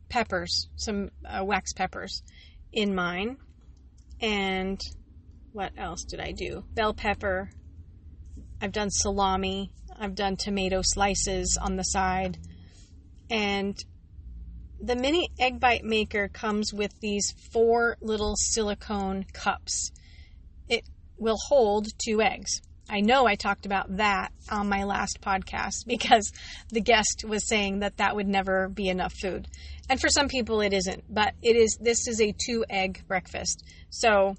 peppers, 0.10 0.70
some 0.76 1.10
uh, 1.26 1.44
wax 1.44 1.74
peppers 1.74 2.24
in 2.72 2.96
mine. 2.96 3.38
And 4.22 4.80
what 5.52 5.74
else 5.78 6.04
did 6.04 6.20
I 6.20 6.32
do? 6.32 6.64
Bell 6.74 6.94
pepper 6.94 7.50
I've 8.62 8.72
done 8.72 8.90
salami, 8.90 9.72
I've 10.00 10.16
done 10.16 10.36
tomato 10.36 10.82
slices 10.84 11.58
on 11.62 11.76
the 11.76 11.84
side, 11.84 12.38
and 13.30 13.78
the 14.80 14.96
mini 14.96 15.30
egg 15.40 15.60
bite 15.60 15.84
maker 15.84 16.28
comes 16.28 16.74
with 16.74 16.92
these 17.00 17.34
four 17.52 17.98
little 18.02 18.36
silicone 18.36 19.26
cups. 19.34 19.92
It 20.70 20.84
will 21.18 21.38
hold 21.48 21.88
two 22.04 22.22
eggs. 22.22 22.62
I 22.90 23.02
know 23.02 23.28
I 23.28 23.36
talked 23.36 23.66
about 23.66 23.98
that 23.98 24.32
on 24.50 24.70
my 24.70 24.86
last 24.86 25.20
podcast 25.22 25.86
because 25.86 26.32
the 26.70 26.80
guest 26.80 27.26
was 27.28 27.48
saying 27.48 27.80
that 27.80 27.98
that 27.98 28.16
would 28.16 28.28
never 28.28 28.70
be 28.70 28.88
enough 28.88 29.14
food. 29.14 29.48
And 29.90 30.00
for 30.00 30.10
some 30.10 30.30
people 30.30 30.62
it 30.62 30.74
isn't, 30.74 31.04
but 31.10 31.34
it 31.42 31.56
is 31.56 31.78
this 31.82 32.08
is 32.08 32.22
a 32.22 32.34
two 32.46 32.64
egg 32.70 33.04
breakfast. 33.08 33.64
So 33.90 34.36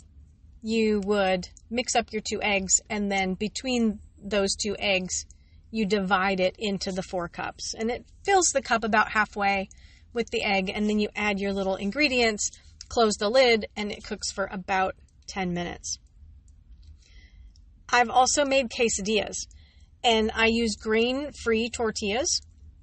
you 0.62 1.00
would 1.04 1.46
mix 1.70 1.94
up 1.94 2.12
your 2.12 2.22
two 2.22 2.40
eggs 2.42 2.80
and 2.88 3.12
then 3.12 3.34
between 3.34 4.00
those 4.30 4.54
two 4.54 4.76
eggs, 4.78 5.26
you 5.70 5.86
divide 5.86 6.40
it 6.40 6.56
into 6.58 6.92
the 6.92 7.02
four 7.02 7.28
cups. 7.28 7.74
And 7.78 7.90
it 7.90 8.04
fills 8.24 8.46
the 8.52 8.62
cup 8.62 8.84
about 8.84 9.12
halfway 9.12 9.68
with 10.12 10.30
the 10.30 10.42
egg, 10.42 10.70
and 10.74 10.88
then 10.88 10.98
you 10.98 11.08
add 11.14 11.38
your 11.38 11.52
little 11.52 11.76
ingredients, 11.76 12.50
close 12.88 13.14
the 13.14 13.28
lid, 13.28 13.66
and 13.76 13.92
it 13.92 14.04
cooks 14.04 14.32
for 14.32 14.48
about 14.50 14.94
10 15.28 15.52
minutes. 15.52 15.98
I've 17.90 18.10
also 18.10 18.44
made 18.44 18.70
quesadillas, 18.70 19.46
and 20.04 20.30
I 20.34 20.46
use 20.46 20.76
grain 20.76 21.30
free 21.42 21.70
tortillas. 21.70 22.40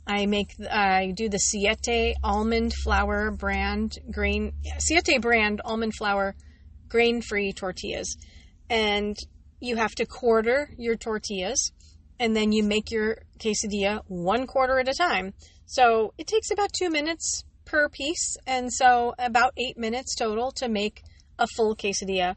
I 0.08 0.26
make 0.26 0.54
I 0.72 1.14
do 1.16 1.30
the 1.30 1.40
Siete 1.40 2.16
almond 2.24 2.74
flour 2.84 3.32
brand 3.32 3.94
grain 4.12 4.54
Siete 4.78 5.20
brand 5.20 5.62
almond 5.66 5.96
flour 5.96 6.36
grain 6.90 7.22
free 7.22 7.54
tortillas. 7.54 8.16
And 8.70 9.18
you 9.60 9.76
have 9.76 9.96
to 9.96 10.06
quarter 10.06 10.70
your 10.78 10.96
tortillas 10.96 11.72
and 12.20 12.36
then 12.36 12.52
you 12.52 12.64
make 12.64 12.92
your 12.92 13.18
quesadilla 13.40 14.02
one 14.08 14.48
quarter 14.48 14.80
at 14.80 14.88
a 14.88 14.94
time. 14.94 15.34
So 15.66 16.14
it 16.18 16.28
takes 16.28 16.52
about 16.52 16.72
two 16.74 16.90
minutes 16.90 17.44
per 17.66 17.90
piece, 17.90 18.38
and 18.46 18.72
so 18.72 19.16
about 19.18 19.54
eight 19.58 19.78
minutes 19.78 20.16
total 20.16 20.52
to 20.52 20.70
make 20.70 21.02
a 21.38 21.48
full 21.48 21.76
quesadilla. 21.76 22.36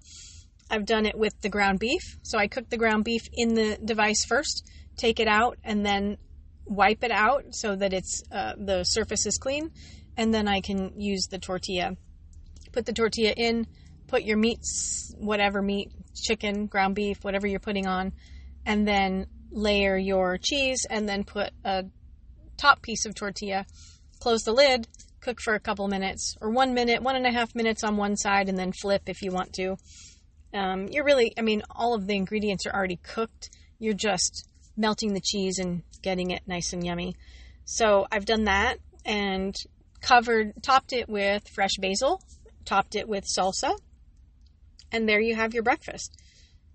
I've 0.70 0.86
done 0.86 1.06
it 1.06 1.16
with 1.16 1.40
the 1.40 1.48
ground 1.48 1.78
beef. 1.78 2.18
So 2.22 2.38
I 2.38 2.48
cook 2.48 2.68
the 2.68 2.76
ground 2.76 3.04
beef 3.04 3.22
in 3.32 3.54
the 3.54 3.78
device 3.82 4.24
first, 4.24 4.68
take 4.96 5.20
it 5.20 5.28
out, 5.28 5.58
and 5.62 5.84
then 5.84 6.18
wipe 6.64 7.04
it 7.04 7.10
out 7.10 7.44
so 7.54 7.76
that 7.76 7.92
it's 7.92 8.22
uh, 8.32 8.52
the 8.58 8.84
surface 8.84 9.26
is 9.26 9.38
clean, 9.38 9.70
and 10.16 10.34
then 10.34 10.48
I 10.48 10.60
can 10.60 10.92
use 10.96 11.26
the 11.30 11.38
tortilla. 11.38 11.96
Put 12.72 12.86
the 12.86 12.92
tortilla 12.92 13.32
in, 13.36 13.66
put 14.08 14.24
your 14.24 14.36
meats, 14.36 15.14
whatever 15.18 15.62
meat, 15.62 15.90
chicken, 16.20 16.66
ground 16.66 16.94
beef, 16.94 17.22
whatever 17.22 17.46
you're 17.46 17.60
putting 17.60 17.86
on, 17.86 18.12
and 18.66 18.86
then 18.86 19.26
layer 19.50 19.96
your 19.96 20.38
cheese 20.38 20.86
and 20.88 21.08
then 21.08 21.24
put 21.24 21.50
a 21.64 21.84
top 22.56 22.82
piece 22.82 23.06
of 23.06 23.14
tortilla. 23.14 23.66
Close 24.20 24.42
the 24.42 24.52
lid, 24.52 24.86
cook 25.20 25.40
for 25.40 25.54
a 25.54 25.60
couple 25.60 25.88
minutes 25.88 26.36
or 26.40 26.50
one 26.50 26.74
minute, 26.74 27.02
one 27.02 27.16
and 27.16 27.26
a 27.26 27.32
half 27.32 27.54
minutes 27.54 27.84
on 27.84 27.96
one 27.96 28.16
side, 28.16 28.48
and 28.48 28.58
then 28.58 28.72
flip 28.72 29.02
if 29.06 29.22
you 29.22 29.30
want 29.30 29.52
to. 29.54 29.76
Um, 30.52 30.88
you're 30.88 31.04
really, 31.04 31.32
I 31.38 31.42
mean, 31.42 31.62
all 31.70 31.94
of 31.94 32.06
the 32.06 32.16
ingredients 32.16 32.66
are 32.66 32.74
already 32.74 32.96
cooked. 32.96 33.50
You're 33.78 33.94
just 33.94 34.48
melting 34.76 35.12
the 35.12 35.20
cheese 35.20 35.58
and 35.58 35.82
getting 36.02 36.30
it 36.30 36.42
nice 36.46 36.72
and 36.72 36.84
yummy. 36.84 37.16
So 37.64 38.06
I've 38.10 38.24
done 38.24 38.44
that 38.44 38.78
and 39.04 39.54
covered, 40.00 40.62
topped 40.62 40.92
it 40.92 41.08
with 41.08 41.48
fresh 41.48 41.76
basil, 41.78 42.22
topped 42.64 42.94
it 42.94 43.08
with 43.08 43.24
salsa, 43.24 43.76
and 44.92 45.08
there 45.08 45.20
you 45.20 45.34
have 45.34 45.54
your 45.54 45.62
breakfast. 45.62 46.16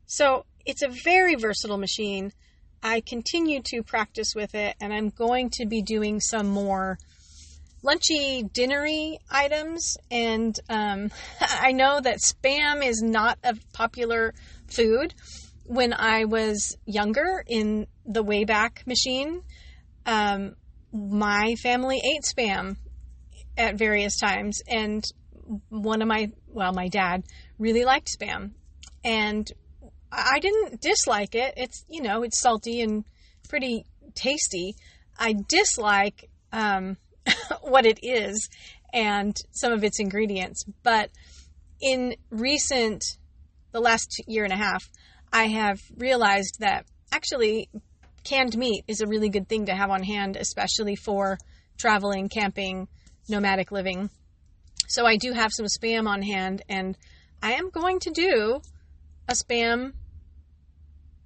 So 0.05 0.45
it's 0.65 0.81
a 0.81 0.89
very 0.89 1.35
versatile 1.35 1.77
machine. 1.77 2.31
I 2.81 3.01
continue 3.01 3.61
to 3.65 3.83
practice 3.83 4.33
with 4.35 4.55
it, 4.55 4.75
and 4.81 4.93
I'm 4.93 5.09
going 5.09 5.49
to 5.53 5.65
be 5.65 5.81
doing 5.81 6.19
some 6.19 6.47
more 6.47 6.97
lunchy, 7.83 8.49
dinnery 8.49 9.17
items. 9.29 9.97
And 10.09 10.57
um, 10.69 11.11
I 11.41 11.71
know 11.71 11.99
that 12.01 12.19
spam 12.19 12.85
is 12.85 13.01
not 13.01 13.37
a 13.43 13.55
popular 13.73 14.33
food. 14.67 15.13
When 15.65 15.93
I 15.93 16.25
was 16.25 16.77
younger 16.85 17.43
in 17.47 17.87
the 18.05 18.23
Wayback 18.23 18.85
Machine, 18.85 19.41
um, 20.05 20.55
my 20.91 21.55
family 21.63 22.01
ate 22.03 22.23
spam 22.23 22.75
at 23.57 23.75
various 23.75 24.17
times. 24.19 24.61
And 24.67 25.03
one 25.69 26.01
of 26.01 26.07
my, 26.07 26.31
well, 26.47 26.73
my 26.73 26.89
dad 26.89 27.23
really 27.57 27.85
liked 27.85 28.09
spam. 28.17 28.51
And 29.03 29.51
I 30.11 30.39
didn't 30.39 30.81
dislike 30.81 31.35
it. 31.35 31.53
It's, 31.57 31.85
you 31.89 32.01
know, 32.01 32.23
it's 32.23 32.41
salty 32.41 32.81
and 32.81 33.03
pretty 33.49 33.85
tasty. 34.15 34.75
I 35.17 35.35
dislike 35.47 36.29
um, 36.51 36.97
what 37.61 37.85
it 37.85 37.99
is 38.03 38.49
and 38.93 39.35
some 39.51 39.73
of 39.73 39.83
its 39.83 39.99
ingredients. 39.99 40.63
But 40.83 41.09
in 41.81 42.15
recent, 42.29 43.03
the 43.71 43.81
last 43.81 44.23
year 44.27 44.43
and 44.43 44.53
a 44.53 44.57
half, 44.57 44.83
I 45.31 45.47
have 45.47 45.79
realized 45.97 46.59
that 46.59 46.85
actually 47.11 47.69
canned 48.23 48.55
meat 48.55 48.83
is 48.87 49.01
a 49.01 49.07
really 49.07 49.29
good 49.29 49.49
thing 49.49 49.65
to 49.65 49.75
have 49.75 49.89
on 49.89 50.03
hand, 50.03 50.37
especially 50.37 50.95
for 50.95 51.37
traveling, 51.77 52.29
camping, 52.29 52.87
nomadic 53.27 53.71
living. 53.71 54.09
So 54.87 55.05
I 55.05 55.17
do 55.17 55.33
have 55.33 55.51
some 55.51 55.65
spam 55.65 56.07
on 56.07 56.21
hand, 56.21 56.61
and 56.69 56.95
I 57.43 57.55
am 57.55 57.71
going 57.71 57.99
to 57.99 58.09
do 58.09 58.61
a 59.27 59.33
spam, 59.33 59.91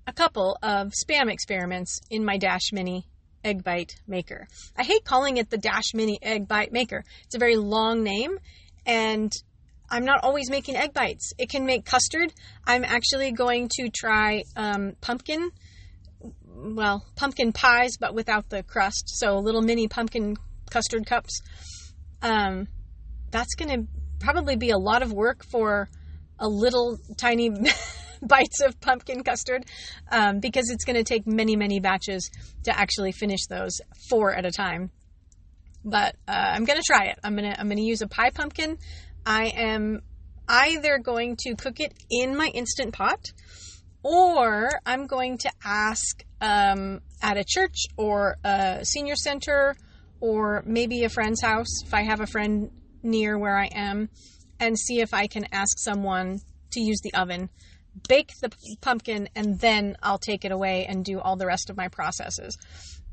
a 0.08 0.12
couple 0.12 0.58
of 0.64 0.92
spam 0.92 1.32
experiments 1.32 2.02
in 2.10 2.26
my 2.26 2.40
Dash 2.40 2.74
Mini 2.74 3.06
egg 3.44 3.64
bite 3.64 4.02
maker. 4.08 4.48
I 4.76 4.84
hate 4.84 5.06
calling 5.06 5.38
it 5.38 5.52
the 5.52 5.60
Dash 5.60 5.94
Mini 5.94 6.18
egg 6.24 6.48
bite 6.48 6.74
maker. 6.74 7.04
It's 7.26 7.36
a 7.36 7.38
very 7.38 7.56
long 7.56 8.04
name 8.04 8.40
and 8.84 9.32
I'm 9.92 10.06
not 10.06 10.24
always 10.24 10.50
making 10.50 10.76
egg 10.76 10.92
bites. 10.92 11.34
It 11.38 11.52
can 11.52 11.68
make 11.68 11.86
custard. 11.86 12.34
I'm 12.66 12.84
actually 12.84 13.32
going 13.32 13.70
to 13.76 13.90
try 13.90 14.44
um, 14.56 14.94
pumpkin, 15.00 15.52
well, 16.42 17.06
pumpkin 17.16 17.54
pies, 17.54 17.98
but 18.00 18.16
without 18.16 18.50
the 18.50 18.64
crust. 18.64 19.20
So 19.20 19.38
little 19.38 19.62
mini 19.62 19.88
pumpkin 19.88 20.36
custard 20.72 21.06
cups. 21.06 21.44
Um, 22.24 22.68
that's 23.30 23.54
going 23.54 23.70
to 23.70 23.88
probably 24.20 24.56
be 24.56 24.72
a 24.72 24.80
lot 24.80 25.04
of 25.04 25.14
work 25.14 25.46
for 25.46 25.88
a 26.40 26.48
little 26.48 26.98
tiny 27.18 27.52
bites 28.22 28.62
of 28.62 28.80
pumpkin 28.80 29.24
custard 29.24 29.66
um, 30.12 30.40
because 30.40 30.70
it's 30.70 30.86
going 30.86 30.96
to 30.96 31.04
take 31.04 31.28
many, 31.28 31.56
many 31.56 31.80
batches 31.80 32.30
to 32.64 32.78
actually 32.78 33.12
finish 33.12 33.46
those 33.50 33.80
four 34.10 34.34
at 34.34 34.46
a 34.46 34.52
time. 34.52 34.92
But 35.84 36.16
uh, 36.28 36.32
I'm 36.32 36.66
going 36.66 36.80
to 36.80 36.86
try 36.86 37.06
it. 37.06 37.20
I'm 37.24 37.36
going 37.36 37.50
to 37.50 37.60
I'm 37.60 37.68
going 37.68 37.78
to 37.78 37.84
use 37.84 38.02
a 38.02 38.08
pie 38.08 38.32
pumpkin. 38.32 38.78
I 39.26 39.48
am 39.56 40.02
either 40.48 40.98
going 40.98 41.38
to 41.38 41.56
cook 41.56 41.80
it 41.80 41.94
in 42.10 42.36
my 42.36 42.48
instant 42.48 42.94
pot 42.94 43.20
or 44.04 44.70
I'm 44.86 45.08
going 45.08 45.38
to 45.40 45.52
ask 45.64 46.24
um, 46.40 47.02
at 47.22 47.38
a 47.38 47.44
church 47.46 47.88
or 47.98 48.38
a 48.44 48.86
senior 48.86 49.16
center 49.16 49.76
or 50.20 50.64
maybe 50.66 51.04
a 51.04 51.10
friend's 51.10 51.42
house 51.42 51.84
if 51.86 51.94
I 51.94 52.04
have 52.04 52.22
a 52.22 52.28
friend 52.28 52.72
near 53.04 53.38
where 53.38 53.58
I 53.58 53.66
am 53.66 54.10
and 54.60 54.78
see 54.78 55.02
if 55.02 55.14
I 55.14 55.28
can 55.28 55.48
ask 55.52 55.78
someone 55.80 56.40
to 56.72 56.82
use 56.82 57.00
the 57.04 57.14
oven 57.14 57.50
bake 58.08 58.32
the 58.42 58.52
pumpkin, 58.82 59.30
and 59.36 59.60
then 59.60 59.98
I'll 60.04 60.20
take 60.20 60.46
it 60.46 60.52
away 60.52 60.86
and 60.86 61.04
do 61.04 61.20
all 61.20 61.36
the 61.36 61.46
rest 61.46 61.70
of 61.70 61.78
my 61.78 61.88
processes. 61.88 62.58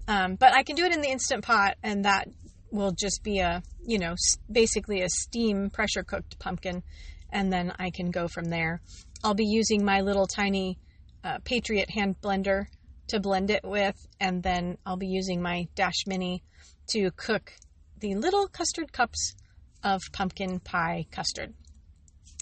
Um, 0.06 0.36
but 0.36 0.54
I 0.54 0.62
can 0.62 0.76
do 0.76 0.84
it 0.84 0.92
in 0.92 1.00
the 1.00 1.10
instant 1.10 1.44
pot, 1.44 1.76
and 1.82 2.04
that 2.04 2.28
will 2.70 2.92
just 2.92 3.22
be 3.22 3.38
a, 3.38 3.62
you 3.86 3.98
know, 3.98 4.14
basically 4.50 5.02
a 5.02 5.08
steam 5.08 5.70
pressure 5.70 6.02
cooked 6.02 6.38
pumpkin, 6.38 6.82
and 7.30 7.52
then 7.52 7.72
I 7.78 7.90
can 7.90 8.10
go 8.10 8.28
from 8.28 8.46
there. 8.46 8.80
I'll 9.22 9.34
be 9.34 9.46
using 9.46 9.84
my 9.84 10.00
little 10.00 10.26
tiny 10.26 10.78
uh, 11.22 11.38
Patriot 11.44 11.90
hand 11.90 12.16
blender 12.22 12.66
to 13.08 13.20
blend 13.20 13.50
it 13.50 13.64
with, 13.64 13.96
and 14.20 14.42
then 14.42 14.76
I'll 14.84 14.96
be 14.96 15.06
using 15.06 15.40
my 15.40 15.68
Dash 15.74 16.06
Mini 16.06 16.42
to 16.90 17.10
cook 17.12 17.52
the 18.00 18.14
little 18.14 18.48
custard 18.48 18.92
cups 18.92 19.34
of 19.84 20.02
pumpkin 20.12 20.58
pie 20.60 21.06
custard. 21.12 21.52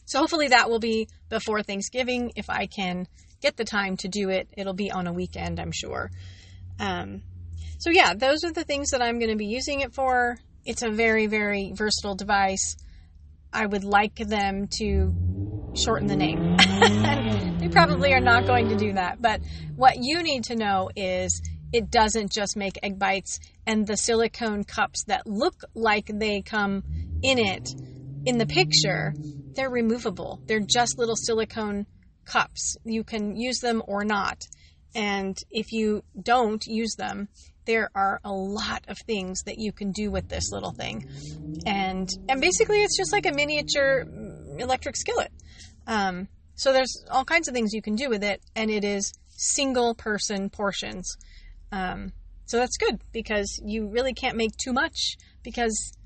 So 0.06 0.18
hopefully 0.18 0.48
that 0.48 0.70
will 0.70 0.78
be 0.78 1.08
before 1.28 1.62
Thanksgiving. 1.62 2.32
If 2.36 2.48
I 2.48 2.66
can 2.66 3.06
get 3.40 3.56
the 3.56 3.64
time 3.64 3.96
to 3.98 4.08
do 4.08 4.30
it, 4.30 4.48
it'll 4.56 4.74
be 4.74 4.90
on 4.90 5.06
a 5.06 5.12
weekend, 5.12 5.58
I'm 5.60 5.72
sure. 5.72 6.10
Um, 6.78 7.22
so 7.78 7.90
yeah, 7.90 8.14
those 8.14 8.44
are 8.44 8.52
the 8.52 8.64
things 8.64 8.90
that 8.90 9.02
I'm 9.02 9.18
going 9.18 9.30
to 9.30 9.36
be 9.36 9.46
using 9.46 9.80
it 9.80 9.94
for. 9.94 10.36
It's 10.64 10.82
a 10.82 10.90
very, 10.90 11.26
very 11.26 11.72
versatile 11.74 12.14
device. 12.14 12.76
I 13.52 13.66
would 13.66 13.84
like 13.84 14.14
them 14.14 14.68
to 14.78 15.12
shorten 15.74 16.06
the 16.06 16.16
name. 16.16 16.56
they 17.58 17.68
probably 17.68 18.12
are 18.12 18.20
not 18.20 18.46
going 18.46 18.68
to 18.68 18.76
do 18.76 18.92
that. 18.92 19.20
But 19.20 19.40
what 19.76 19.96
you 19.98 20.22
need 20.22 20.44
to 20.44 20.56
know 20.56 20.90
is 20.94 21.42
it 21.72 21.90
doesn't 21.90 22.32
just 22.32 22.56
make 22.56 22.78
egg 22.82 22.98
bites 22.98 23.38
and 23.66 23.86
the 23.86 23.96
silicone 23.96 24.64
cups 24.64 25.04
that 25.04 25.26
look 25.26 25.62
like 25.74 26.06
they 26.06 26.42
come 26.42 26.82
in 27.22 27.38
it 27.38 27.68
in 28.24 28.38
the 28.38 28.46
picture, 28.46 29.14
they're 29.54 29.70
removable. 29.70 30.40
They're 30.46 30.60
just 30.60 30.98
little 30.98 31.16
silicone 31.16 31.86
cups. 32.24 32.76
You 32.84 33.04
can 33.04 33.36
use 33.36 33.58
them 33.58 33.82
or 33.86 34.04
not. 34.04 34.42
And 34.94 35.36
if 35.50 35.72
you 35.72 36.04
don't 36.20 36.62
use 36.66 36.94
them, 36.96 37.28
there 37.64 37.90
are 37.94 38.20
a 38.24 38.32
lot 38.32 38.84
of 38.88 38.98
things 38.98 39.42
that 39.46 39.58
you 39.58 39.72
can 39.72 39.92
do 39.92 40.10
with 40.10 40.28
this 40.28 40.50
little 40.52 40.72
thing. 40.72 41.08
And 41.64 42.08
and 42.28 42.40
basically 42.40 42.82
it's 42.82 42.96
just 42.96 43.12
like 43.12 43.26
a 43.26 43.32
miniature 43.32 44.04
electric 44.58 44.96
skillet. 44.96 45.32
Um, 45.86 46.28
so 46.54 46.72
there's 46.72 47.04
all 47.10 47.24
kinds 47.24 47.48
of 47.48 47.54
things 47.54 47.72
you 47.72 47.82
can 47.82 47.96
do 47.96 48.08
with 48.08 48.22
it, 48.22 48.40
and 48.54 48.70
it 48.70 48.84
is 48.84 49.12
single 49.28 49.94
person 49.94 50.50
portions. 50.50 51.16
Um, 51.72 52.12
so 52.44 52.58
that's 52.58 52.76
good 52.76 53.00
because 53.12 53.60
you 53.64 53.88
really 53.88 54.12
can't 54.12 54.36
make 54.36 54.56
too 54.56 54.72
much 54.72 55.16
because 55.42 55.96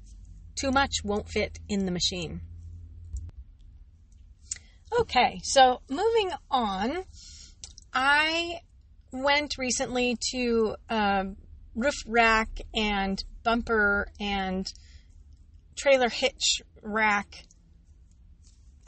too 0.54 0.70
much 0.70 1.04
won't 1.04 1.28
fit 1.28 1.58
in 1.68 1.84
the 1.84 1.92
machine. 1.92 2.40
Okay, 5.00 5.40
so 5.42 5.82
moving 5.90 6.30
on, 6.50 7.04
I 7.92 8.60
went 9.12 9.58
recently 9.58 10.16
to 10.32 10.76
a 10.88 11.26
roof 11.74 11.96
rack 12.06 12.48
and 12.74 13.22
bumper 13.42 14.08
and 14.20 14.66
trailer 15.76 16.08
hitch 16.08 16.62
rack 16.82 17.44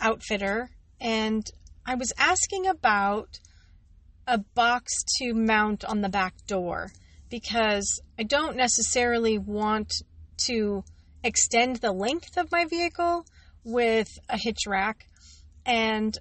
outfitter, 0.01 0.71
and 1.01 1.45
I 1.85 1.97
was 1.97 2.13
asking 2.17 2.67
about 2.67 3.41
a 4.29 4.39
box 4.55 4.93
to 5.17 5.33
mount 5.33 5.85
on 5.87 6.03
the 6.03 6.09
back 6.11 6.35
door 6.47 6.93
because 7.31 8.01
I 8.19 8.23
don't 8.23 8.57
necessarily 8.57 9.39
want 9.39 9.91
to 10.45 10.85
extend 11.25 11.77
the 11.77 11.93
length 11.93 12.37
of 12.37 12.53
my 12.53 12.67
vehicle 12.67 13.25
with 13.65 14.09
a 14.29 14.39
hitch 14.39 14.67
rack, 14.67 15.07
and 15.67 16.17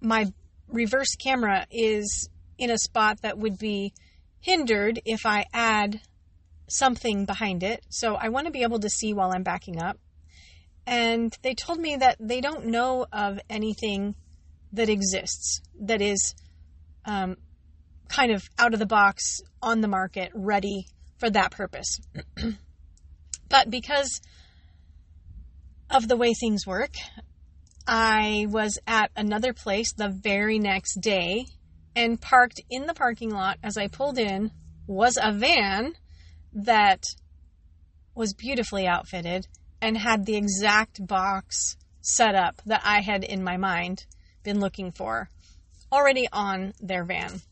my 0.00 0.26
reverse 0.68 1.14
camera 1.16 1.66
is 1.70 2.28
in 2.58 2.70
a 2.70 2.78
spot 2.78 3.22
that 3.22 3.38
would 3.38 3.58
be 3.58 3.92
hindered 4.40 5.00
if 5.04 5.24
I 5.24 5.46
add 5.52 6.00
something 6.68 7.26
behind 7.26 7.62
it. 7.62 7.84
So 7.88 8.14
I 8.14 8.28
want 8.28 8.46
to 8.46 8.52
be 8.52 8.62
able 8.62 8.80
to 8.80 8.88
see 8.88 9.12
while 9.14 9.32
I'm 9.32 9.42
backing 9.42 9.80
up. 9.80 9.98
And 10.86 11.36
they 11.42 11.54
told 11.54 11.78
me 11.78 11.96
that 11.96 12.16
they 12.18 12.40
don't 12.40 12.66
know 12.66 13.06
of 13.12 13.38
anything 13.48 14.16
that 14.72 14.88
exists 14.88 15.60
that 15.80 16.00
is 16.00 16.34
um, 17.04 17.36
kind 18.12 18.30
of 18.30 18.42
out 18.58 18.74
of 18.74 18.78
the 18.78 18.86
box, 18.86 19.40
on 19.62 19.80
the 19.80 19.88
market, 19.88 20.30
ready 20.34 20.86
for 21.18 21.30
that 21.30 21.50
purpose. 21.50 21.98
but 23.48 23.70
because 23.70 24.20
of 25.90 26.08
the 26.08 26.16
way 26.16 26.34
things 26.34 26.66
work, 26.66 26.94
I 27.86 28.46
was 28.48 28.78
at 28.86 29.10
another 29.16 29.52
place 29.52 29.92
the 29.92 30.08
very 30.08 30.58
next 30.58 31.00
day 31.00 31.46
and 31.96 32.20
parked 32.20 32.60
in 32.70 32.86
the 32.86 32.94
parking 32.94 33.30
lot 33.30 33.58
as 33.62 33.76
I 33.76 33.88
pulled 33.88 34.18
in 34.18 34.50
was 34.86 35.18
a 35.20 35.32
van 35.32 35.94
that 36.52 37.02
was 38.14 38.34
beautifully 38.34 38.86
outfitted 38.86 39.46
and 39.80 39.96
had 39.96 40.26
the 40.26 40.36
exact 40.36 41.04
box 41.06 41.76
set 42.00 42.34
up 42.34 42.60
that 42.66 42.82
I 42.84 43.00
had 43.00 43.24
in 43.24 43.42
my 43.42 43.56
mind 43.56 44.06
been 44.42 44.60
looking 44.60 44.92
for 44.92 45.28
already 45.90 46.26
on 46.32 46.72
their 46.80 47.04
van. 47.04 47.42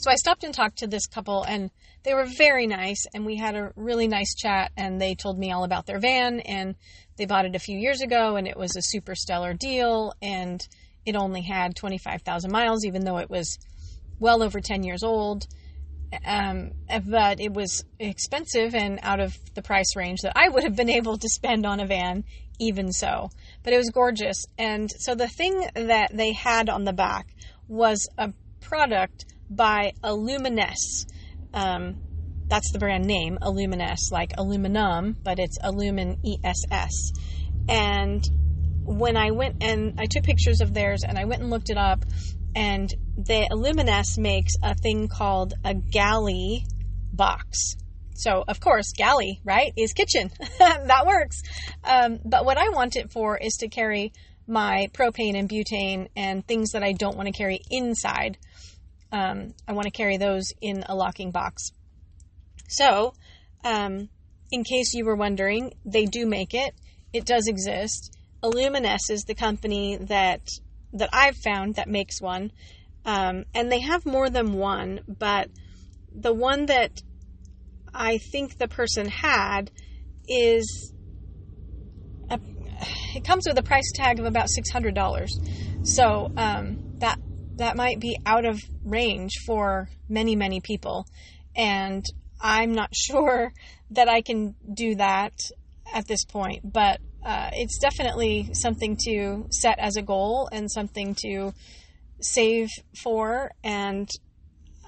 So 0.00 0.12
I 0.12 0.14
stopped 0.14 0.44
and 0.44 0.54
talked 0.54 0.78
to 0.78 0.86
this 0.86 1.08
couple 1.08 1.42
and 1.42 1.72
they 2.04 2.14
were 2.14 2.24
very 2.24 2.68
nice 2.68 3.04
and 3.12 3.26
we 3.26 3.36
had 3.36 3.56
a 3.56 3.72
really 3.74 4.06
nice 4.06 4.32
chat 4.36 4.70
and 4.76 5.00
they 5.00 5.16
told 5.16 5.40
me 5.40 5.50
all 5.50 5.64
about 5.64 5.86
their 5.86 5.98
van 5.98 6.38
and 6.38 6.76
they 7.16 7.26
bought 7.26 7.46
it 7.46 7.56
a 7.56 7.58
few 7.58 7.76
years 7.76 8.00
ago 8.00 8.36
and 8.36 8.46
it 8.46 8.56
was 8.56 8.76
a 8.76 8.82
super 8.82 9.16
stellar 9.16 9.54
deal 9.54 10.12
and 10.22 10.60
it 11.04 11.16
only 11.16 11.42
had 11.42 11.74
25,000 11.74 12.52
miles 12.52 12.84
even 12.86 13.04
though 13.04 13.18
it 13.18 13.28
was 13.28 13.58
well 14.20 14.40
over 14.40 14.60
10 14.60 14.84
years 14.84 15.02
old 15.02 15.48
Um, 16.24 16.72
but 16.88 17.40
it 17.40 17.52
was 17.52 17.84
expensive 17.98 18.76
and 18.76 19.00
out 19.02 19.20
of 19.20 19.36
the 19.54 19.62
price 19.62 19.96
range 19.96 20.20
that 20.22 20.32
I 20.36 20.48
would 20.48 20.62
have 20.62 20.76
been 20.76 20.88
able 20.88 21.18
to 21.18 21.28
spend 21.28 21.66
on 21.66 21.80
a 21.80 21.86
van, 21.86 22.24
even 22.58 22.92
so. 22.92 23.30
But 23.62 23.72
it 23.72 23.76
was 23.76 23.90
gorgeous. 23.90 24.46
And 24.56 24.90
so 25.00 25.14
the 25.14 25.28
thing 25.28 25.68
that 25.74 26.16
they 26.16 26.32
had 26.32 26.68
on 26.68 26.84
the 26.84 26.92
back 26.92 27.26
was 27.66 28.08
a 28.16 28.32
product 28.68 29.24
by 29.50 29.92
Aluminess. 30.02 31.06
Um, 31.54 31.96
that's 32.48 32.70
the 32.72 32.78
brand 32.78 33.04
name, 33.04 33.38
Aluminess, 33.42 34.10
like 34.12 34.32
aluminum, 34.38 35.16
but 35.22 35.38
it's 35.38 35.58
Alumin 35.58 36.18
ESS. 36.24 37.12
And 37.68 38.24
when 38.84 39.16
I 39.16 39.32
went 39.32 39.62
and 39.62 39.98
I 39.98 40.06
took 40.06 40.24
pictures 40.24 40.60
of 40.60 40.72
theirs 40.72 41.02
and 41.06 41.18
I 41.18 41.24
went 41.24 41.42
and 41.42 41.50
looked 41.50 41.70
it 41.70 41.76
up, 41.76 42.04
and 42.54 42.92
the 43.16 43.46
Aluminess 43.50 44.18
makes 44.18 44.52
a 44.62 44.74
thing 44.74 45.08
called 45.08 45.54
a 45.64 45.74
galley 45.74 46.64
box. 47.12 47.76
So, 48.14 48.44
of 48.48 48.60
course, 48.60 48.92
galley, 48.96 49.40
right, 49.44 49.72
is 49.76 49.92
kitchen. 49.92 50.30
that 50.58 51.06
works. 51.06 51.40
Um, 51.84 52.18
but 52.24 52.44
what 52.44 52.58
I 52.58 52.70
want 52.70 52.96
it 52.96 53.12
for 53.12 53.38
is 53.38 53.54
to 53.60 53.68
carry 53.68 54.12
my 54.48 54.88
propane 54.92 55.38
and 55.38 55.48
butane 55.48 56.08
and 56.16 56.44
things 56.46 56.70
that 56.70 56.82
I 56.82 56.92
don't 56.92 57.16
want 57.16 57.26
to 57.26 57.32
carry 57.32 57.60
inside. 57.70 58.38
Um, 59.10 59.54
I 59.66 59.72
want 59.72 59.86
to 59.86 59.90
carry 59.90 60.16
those 60.16 60.52
in 60.60 60.84
a 60.86 60.94
locking 60.94 61.30
box. 61.30 61.70
So, 62.68 63.14
um, 63.64 64.08
in 64.50 64.64
case 64.64 64.94
you 64.94 65.04
were 65.04 65.16
wondering, 65.16 65.72
they 65.84 66.04
do 66.04 66.26
make 66.26 66.54
it. 66.54 66.74
It 67.12 67.24
does 67.24 67.46
exist. 67.48 68.16
Aluminess 68.42 69.10
is 69.10 69.24
the 69.24 69.34
company 69.34 69.96
that 69.96 70.42
that 70.92 71.10
I've 71.12 71.36
found 71.36 71.74
that 71.74 71.88
makes 71.88 72.20
one, 72.20 72.50
um, 73.04 73.44
and 73.54 73.70
they 73.70 73.80
have 73.80 74.06
more 74.06 74.30
than 74.30 74.54
one. 74.54 75.00
But 75.06 75.50
the 76.14 76.32
one 76.32 76.66
that 76.66 77.02
I 77.92 78.18
think 78.18 78.58
the 78.58 78.68
person 78.68 79.08
had 79.08 79.70
is 80.26 80.92
a, 82.30 82.38
it 83.14 83.24
comes 83.24 83.44
with 83.46 83.58
a 83.58 83.62
price 83.62 83.90
tag 83.94 84.18
of 84.20 84.26
about 84.26 84.48
six 84.50 84.70
hundred 84.70 84.94
dollars. 84.94 85.38
So 85.82 86.30
um, 86.36 86.98
that 87.00 87.18
that 87.58 87.76
might 87.76 88.00
be 88.00 88.18
out 88.24 88.44
of 88.44 88.60
range 88.84 89.32
for 89.46 89.88
many 90.08 90.34
many 90.34 90.60
people, 90.60 91.06
and 91.56 92.04
I'm 92.40 92.72
not 92.72 92.90
sure 92.94 93.52
that 93.90 94.08
I 94.08 94.22
can 94.22 94.54
do 94.72 94.96
that 94.96 95.32
at 95.92 96.06
this 96.06 96.24
point, 96.24 96.60
but 96.64 97.00
uh, 97.24 97.50
it's 97.52 97.78
definitely 97.78 98.50
something 98.52 98.96
to 99.04 99.46
set 99.50 99.78
as 99.78 99.96
a 99.96 100.02
goal 100.02 100.48
and 100.52 100.70
something 100.70 101.14
to 101.22 101.52
save 102.20 102.68
for. 103.02 103.50
And 103.64 104.08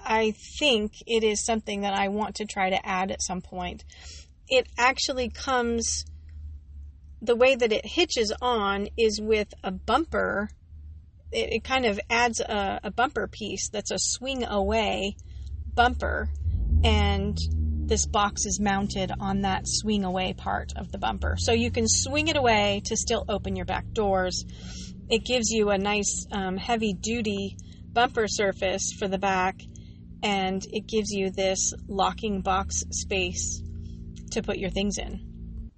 I 0.04 0.35
think 0.59 0.92
it 1.06 1.24
is 1.24 1.44
something 1.44 1.83
that 1.83 1.94
I 1.94 2.09
want 2.09 2.37
to 2.37 2.44
try 2.44 2.70
to 2.70 2.87
add 2.87 3.11
at 3.11 3.22
some 3.22 3.40
point. 3.40 3.85
It 4.48 4.66
actually 4.78 5.30
comes, 5.30 6.04
the 7.20 7.37
way 7.37 7.54
that 7.54 7.72
it 7.72 7.85
hitches 7.85 8.33
on 8.40 8.88
is 8.96 9.20
with 9.20 9.48
a 9.62 9.70
bumper. 9.70 10.50
It, 11.33 11.55
it 11.55 11.64
kind 11.64 11.87
of 11.87 12.01
adds 12.09 12.40
a, 12.40 12.81
a 12.85 12.90
bumper 12.90 13.27
piece 13.27 13.69
that's 13.71 13.90
a 13.90 13.99
swing 13.99 14.45
away 14.45 15.16
bumper. 15.75 16.29
And 16.83 17.37
this 17.87 18.07
box 18.07 18.47
is 18.47 18.61
mounted 18.61 19.12
on 19.19 19.43
that 19.43 19.62
swing 19.66 20.05
away 20.05 20.33
part 20.33 20.73
of 20.77 20.93
the 20.93 20.99
bumper. 20.99 21.37
So 21.38 21.53
you 21.53 21.71
can 21.71 21.87
swing 21.88 22.29
it 22.29 22.37
away 22.37 22.83
to 22.87 22.97
still 22.97 23.25
open 23.29 23.57
your 23.57 23.66
back 23.66 23.85
doors. 23.93 24.45
It 25.09 25.25
gives 25.25 25.51
you 25.51 25.71
a 25.71 25.79
nice 25.79 26.27
um, 26.31 26.57
heavy 26.57 26.93
duty 26.93 27.57
bumper 27.93 28.27
surface 28.29 28.93
for 28.99 29.09
the 29.09 29.19
back 29.19 29.57
and 30.23 30.64
it 30.71 30.87
gives 30.87 31.11
you 31.11 31.31
this 31.31 31.73
locking 31.88 32.43
box 32.43 32.83
space 32.90 33.62
to 34.33 34.43
put 34.43 34.59
your 34.59 34.71
things 34.71 34.99
in. 34.99 35.71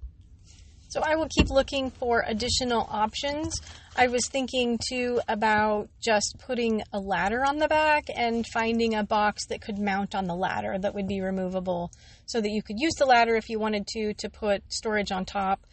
So 0.89 1.01
I 1.03 1.15
will 1.15 1.27
keep 1.27 1.49
looking 1.49 1.89
for 1.89 2.23
additional 2.27 2.87
options. 2.89 3.59
I 3.95 4.07
was 4.07 4.27
thinking 4.27 4.79
too 4.89 5.21
about 5.27 5.89
just 6.01 6.37
putting 6.39 6.81
a 6.91 6.99
ladder 6.99 7.45
on 7.45 7.59
the 7.59 7.67
back 7.67 8.05
and 8.15 8.45
finding 8.47 8.95
a 8.95 9.03
box 9.03 9.45
that 9.47 9.61
could 9.61 9.77
mount 9.77 10.15
on 10.15 10.25
the 10.25 10.35
ladder 10.35 10.75
that 10.79 10.95
would 10.95 11.07
be 11.07 11.21
removable 11.21 11.91
so 12.25 12.41
that 12.41 12.49
you 12.49 12.63
could 12.63 12.79
use 12.79 12.95
the 12.97 13.05
ladder 13.05 13.35
if 13.35 13.49
you 13.49 13.59
wanted 13.59 13.85
to 13.87 14.15
to 14.15 14.29
put 14.29 14.63
storage 14.73 15.11
on 15.11 15.25
top. 15.25 15.65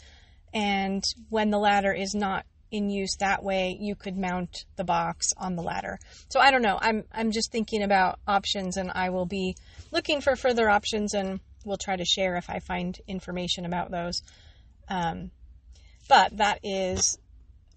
And 0.53 1.03
when 1.31 1.51
the 1.51 1.59
ladder 1.59 1.93
is 1.93 2.15
not 2.15 2.45
in 2.71 2.91
use 2.91 3.17
that 3.21 3.43
way, 3.43 3.77
you 3.81 3.95
could 3.95 4.19
mount 4.19 4.65
the 4.77 4.85
box 4.85 5.29
on 5.39 5.57
the 5.57 5.63
ladder. 5.63 5.99
So 6.29 6.41
I 6.41 6.51
don't 6.51 6.63
know. 6.63 6.79
I'm 6.81 7.05
I'm 7.11 7.31
just 7.33 7.51
thinking 7.51 7.83
about 7.83 8.19
options 8.29 8.77
and 8.77 8.91
I 8.95 9.11
will 9.11 9.27
be 9.27 9.57
looking 9.93 10.21
for 10.21 10.37
further 10.37 10.69
options 10.69 11.15
and 11.15 11.41
we'll 11.65 11.79
try 11.79 11.97
to 11.97 12.05
share 12.05 12.37
if 12.37 12.51
I 12.51 12.59
find 12.59 12.99
information 13.09 13.65
about 13.65 13.91
those. 13.91 14.23
Um, 14.89 15.31
but 16.09 16.37
that 16.37 16.61
is 16.65 17.19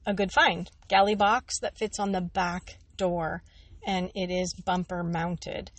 a 0.06 0.14
good 0.14 0.32
find. 0.32 0.70
Galley 0.88 1.16
box 1.16 1.60
that 1.60 1.78
fits 1.78 2.00
on 2.00 2.12
the 2.12 2.22
back 2.22 2.78
door 2.98 3.44
and 3.86 4.12
it 4.16 4.30
is 4.30 4.54
bumper 4.54 5.04
mounted. 5.04 5.72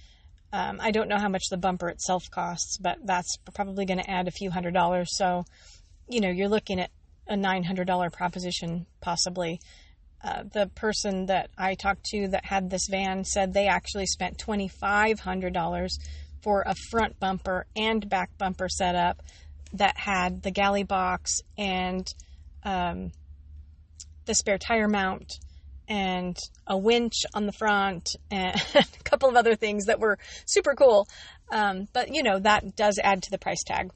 Um, 0.53 0.79
I 0.81 0.91
don't 0.91 1.09
know 1.09 1.19
how 1.19 1.29
much 1.29 1.49
the 1.51 1.57
bumper 1.57 1.89
itself 1.89 2.31
costs, 2.31 2.79
but 2.79 2.99
that's 3.05 3.37
probably 3.55 3.87
going 3.87 3.99
to 3.99 4.11
add 4.11 4.29
a 4.29 4.33
few 4.33 4.51
hundred 4.51 4.75
dollars. 4.75 5.17
So, 5.17 5.45
you 6.09 6.21
know, 6.21 6.29
you're 6.31 6.49
looking 6.49 6.81
at 6.81 6.91
a 7.27 7.35
$900 7.35 8.13
proposition 8.13 8.87
possibly. 9.01 9.61
Uh, 10.23 10.45
the 10.53 10.69
person 10.75 11.27
that 11.27 11.51
I 11.59 11.75
talked 11.75 12.05
to 12.07 12.29
that 12.29 12.45
had 12.47 12.71
this 12.71 12.87
van 12.89 13.25
said 13.25 13.53
they 13.53 13.67
actually 13.67 14.07
spent 14.07 14.39
$2,500 14.39 15.91
for 16.43 16.63
a 16.63 16.75
front 16.91 17.19
bumper 17.19 17.67
and 17.75 18.09
back 18.09 18.31
bumper 18.39 18.69
setup 18.69 19.23
that 19.73 19.97
had 19.97 20.43
the 20.43 20.51
galley 20.51 20.85
box 20.85 21.41
and 21.59 22.07
um, 22.63 23.11
the 24.27 24.35
spare 24.35 24.59
tire 24.59 24.89
mount 24.89 25.33
and 25.89 26.37
a 26.67 26.77
winch 26.77 27.25
on 27.35 27.47
the 27.47 27.53
front 27.53 28.17
and 28.31 28.55
a 28.75 28.85
couple 29.05 29.29
of 29.29 29.37
other 29.37 29.55
things 29.55 29.87
that 29.87 30.01
were 30.01 30.19
super 30.47 30.75
cool. 30.75 31.07
Um, 31.53 31.89
but 31.93 32.15
you 32.15 32.23
know, 32.23 32.39
that 32.39 32.77
does 32.77 32.99
add 33.03 33.23
to 33.25 33.31
the 33.31 33.39
price 33.39 33.63
tag. 33.65 33.91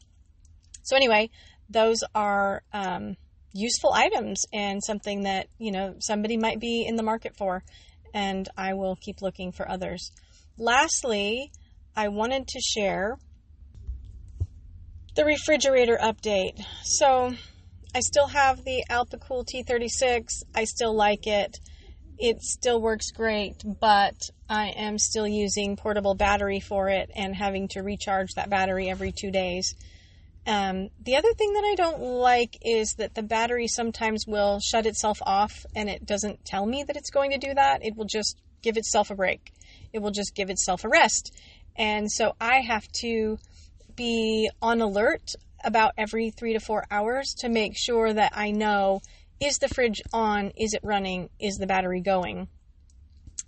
So 0.82 0.96
anyway, 0.96 1.30
those 1.68 1.98
are 2.14 2.62
um, 2.72 3.16
useful 3.52 3.92
items 3.92 4.44
and 4.52 4.82
something 4.82 5.24
that, 5.24 5.48
you 5.58 5.72
know, 5.72 5.94
somebody 5.98 6.36
might 6.36 6.60
be 6.60 6.84
in 6.86 6.96
the 6.96 7.02
market 7.02 7.36
for. 7.36 7.62
And 8.14 8.48
I 8.56 8.74
will 8.74 8.96
keep 8.96 9.20
looking 9.20 9.52
for 9.52 9.70
others. 9.70 10.12
Lastly, 10.56 11.52
I 11.94 12.08
wanted 12.08 12.48
to 12.48 12.60
share 12.60 13.16
the 15.14 15.24
refrigerator 15.24 15.98
update. 16.00 16.58
So 16.84 17.34
I 17.94 18.00
still 18.00 18.28
have 18.28 18.64
the 18.64 18.84
Alpicool 18.90 19.46
T36. 19.46 20.42
I 20.54 20.64
still 20.64 20.94
like 20.94 21.26
it. 21.26 21.58
It 22.18 22.42
still 22.42 22.80
works 22.80 23.10
great, 23.12 23.62
but 23.64 24.14
I 24.48 24.68
am 24.76 24.98
still 24.98 25.26
using 25.26 25.76
portable 25.76 26.14
battery 26.14 26.60
for 26.60 26.88
it 26.88 27.10
and 27.14 27.34
having 27.34 27.68
to 27.68 27.80
recharge 27.80 28.34
that 28.34 28.50
battery 28.50 28.90
every 28.90 29.12
two 29.12 29.30
days. 29.30 29.74
Um, 30.46 30.88
the 31.00 31.16
other 31.16 31.32
thing 31.34 31.52
that 31.52 31.64
I 31.64 31.74
don't 31.76 32.00
like 32.00 32.56
is 32.62 32.94
that 32.94 33.14
the 33.14 33.22
battery 33.22 33.68
sometimes 33.68 34.26
will 34.26 34.60
shut 34.60 34.86
itself 34.86 35.18
off 35.24 35.64
and 35.76 35.88
it 35.88 36.06
doesn't 36.06 36.44
tell 36.44 36.66
me 36.66 36.82
that 36.84 36.96
it's 36.96 37.10
going 37.10 37.30
to 37.32 37.38
do 37.38 37.54
that. 37.54 37.84
It 37.84 37.96
will 37.96 38.06
just 38.06 38.40
give 38.62 38.76
itself 38.76 39.10
a 39.10 39.14
break. 39.14 39.52
It 39.92 40.00
will 40.00 40.10
just 40.10 40.34
give 40.34 40.50
itself 40.50 40.84
a 40.84 40.88
rest. 40.88 41.32
And 41.76 42.10
so 42.10 42.34
I 42.40 42.60
have 42.60 42.88
to 43.00 43.38
be 43.94 44.50
on 44.60 44.80
alert 44.80 45.34
about 45.64 45.92
every 45.98 46.30
three 46.30 46.52
to 46.52 46.60
four 46.60 46.84
hours 46.90 47.34
to 47.38 47.48
make 47.48 47.76
sure 47.76 48.12
that 48.12 48.32
I 48.34 48.50
know 48.50 49.00
is 49.40 49.58
the 49.58 49.68
fridge 49.68 50.02
on? 50.12 50.52
Is 50.56 50.74
it 50.74 50.80
running? 50.82 51.30
Is 51.38 51.56
the 51.56 51.66
battery 51.66 52.00
going? 52.00 52.48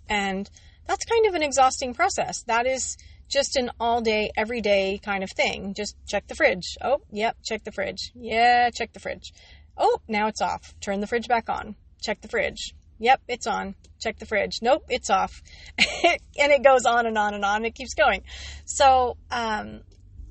And 0.09 0.49
that's 0.87 1.05
kind 1.05 1.25
of 1.25 1.33
an 1.35 1.43
exhausting 1.43 1.93
process. 1.93 2.43
That 2.43 2.65
is 2.65 2.97
just 3.29 3.55
an 3.55 3.71
all 3.79 4.01
day, 4.01 4.31
every 4.35 4.61
day 4.61 4.99
kind 5.03 5.23
of 5.23 5.31
thing. 5.31 5.73
Just 5.73 5.95
check 6.07 6.27
the 6.27 6.35
fridge. 6.35 6.77
Oh, 6.81 7.01
yep, 7.11 7.37
check 7.43 7.63
the 7.63 7.71
fridge. 7.71 8.11
Yeah, 8.13 8.69
check 8.69 8.93
the 8.93 8.99
fridge. 8.99 9.33
Oh, 9.77 9.99
now 10.07 10.27
it's 10.27 10.41
off. 10.41 10.73
Turn 10.81 10.99
the 10.99 11.07
fridge 11.07 11.27
back 11.27 11.49
on. 11.49 11.75
Check 12.01 12.21
the 12.21 12.27
fridge. 12.27 12.73
Yep, 12.99 13.21
it's 13.27 13.47
on. 13.47 13.75
Check 13.99 14.19
the 14.19 14.25
fridge. 14.25 14.59
Nope, 14.61 14.83
it's 14.89 15.09
off. 15.09 15.41
and 15.77 16.51
it 16.51 16.63
goes 16.63 16.85
on 16.85 17.05
and 17.05 17.17
on 17.17 17.33
and 17.33 17.45
on. 17.45 17.65
It 17.65 17.73
keeps 17.73 17.93
going. 17.93 18.23
So, 18.65 19.17
um, 19.31 19.81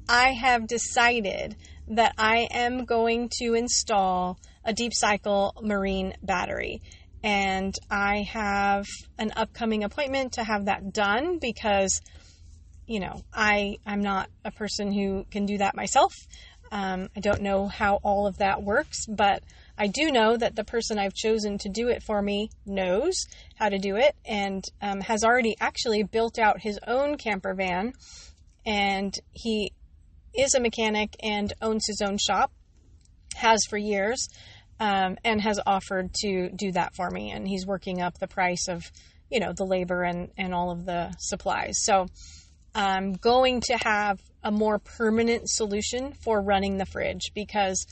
I 0.09 0.33
have 0.33 0.67
decided 0.67 1.57
that 1.91 2.15
I 2.17 2.49
am 2.53 2.85
going 2.85 3.31
to 3.41 3.55
install 3.55 4.39
a 4.65 4.73
deep 4.73 4.93
cycle 4.95 5.55
marine 5.61 6.15
battery. 6.23 6.81
And 7.23 7.75
I 7.91 8.25
have 8.33 8.87
an 9.19 9.33
upcoming 9.37 9.85
appointment 9.85 10.35
to 10.35 10.45
have 10.45 10.67
that 10.67 10.93
done 10.93 11.39
because, 11.39 12.01
you 12.87 13.01
know, 13.01 13.23
I, 13.35 13.77
I'm 13.85 14.01
not 14.01 14.31
a 14.45 14.51
person 14.51 14.93
who 14.93 15.27
can 15.31 15.47
do 15.47 15.59
that 15.59 15.77
myself. 15.77 16.15
Um, 16.73 17.09
I 17.17 17.21
don't 17.21 17.43
know 17.43 17.67
how 17.67 17.97
all 17.97 18.29
of 18.29 18.39
that 18.39 18.63
works, 18.63 19.05
but 19.07 19.43
I 19.77 19.89
do 19.89 20.13
know 20.13 20.37
that 20.37 20.55
the 20.55 20.65
person 20.65 20.99
I've 20.99 21.15
chosen 21.15 21.59
to 21.59 21.69
do 21.69 21.89
it 21.89 22.03
for 22.05 22.23
me 22.23 22.51
knows 22.65 23.27
how 23.57 23.69
to 23.69 23.79
do 23.79 23.97
it 23.97 24.15
and 24.25 24.65
um, 24.81 25.01
has 25.01 25.25
already 25.25 25.57
actually 25.61 26.05
built 26.05 26.39
out 26.39 26.61
his 26.61 26.79
own 26.87 27.17
camper 27.17 27.55
van 27.55 27.93
and 28.65 29.13
he 29.33 29.73
is 30.35 30.55
a 30.55 30.61
mechanic 30.61 31.17
and 31.23 31.53
owns 31.61 31.87
his 31.87 32.01
own 32.01 32.19
shop, 32.19 32.53
has 33.35 33.61
for 33.69 33.77
years, 33.77 34.29
um, 34.79 35.17
and 35.25 35.41
has 35.41 35.61
offered 35.67 36.13
to 36.23 36.51
do 36.51 36.73
that 36.73 36.95
for 36.95 37.11
me. 37.11 37.31
And 37.31 37.47
he's 37.47 37.67
working 37.67 38.01
up 38.01 38.19
the 38.19 38.29
price 38.29 38.69
of, 38.69 38.91
you 39.31 39.41
know, 39.41 39.53
the 39.57 39.67
labor 39.67 40.03
and, 40.03 40.31
and 40.37 40.55
all 40.55 40.71
of 40.71 40.87
the 40.87 41.15
supplies. 41.19 41.83
So 41.83 42.07
I'm 42.75 43.13
going 43.13 43.61
to 43.63 43.77
have 43.77 44.21
a 44.43 44.51
more 44.51 44.79
permanent 44.79 45.49
solution 45.49 46.13
for 46.13 46.41
running 46.41 46.79
the 46.79 46.87
fridge 46.87 47.33
because 47.35 47.87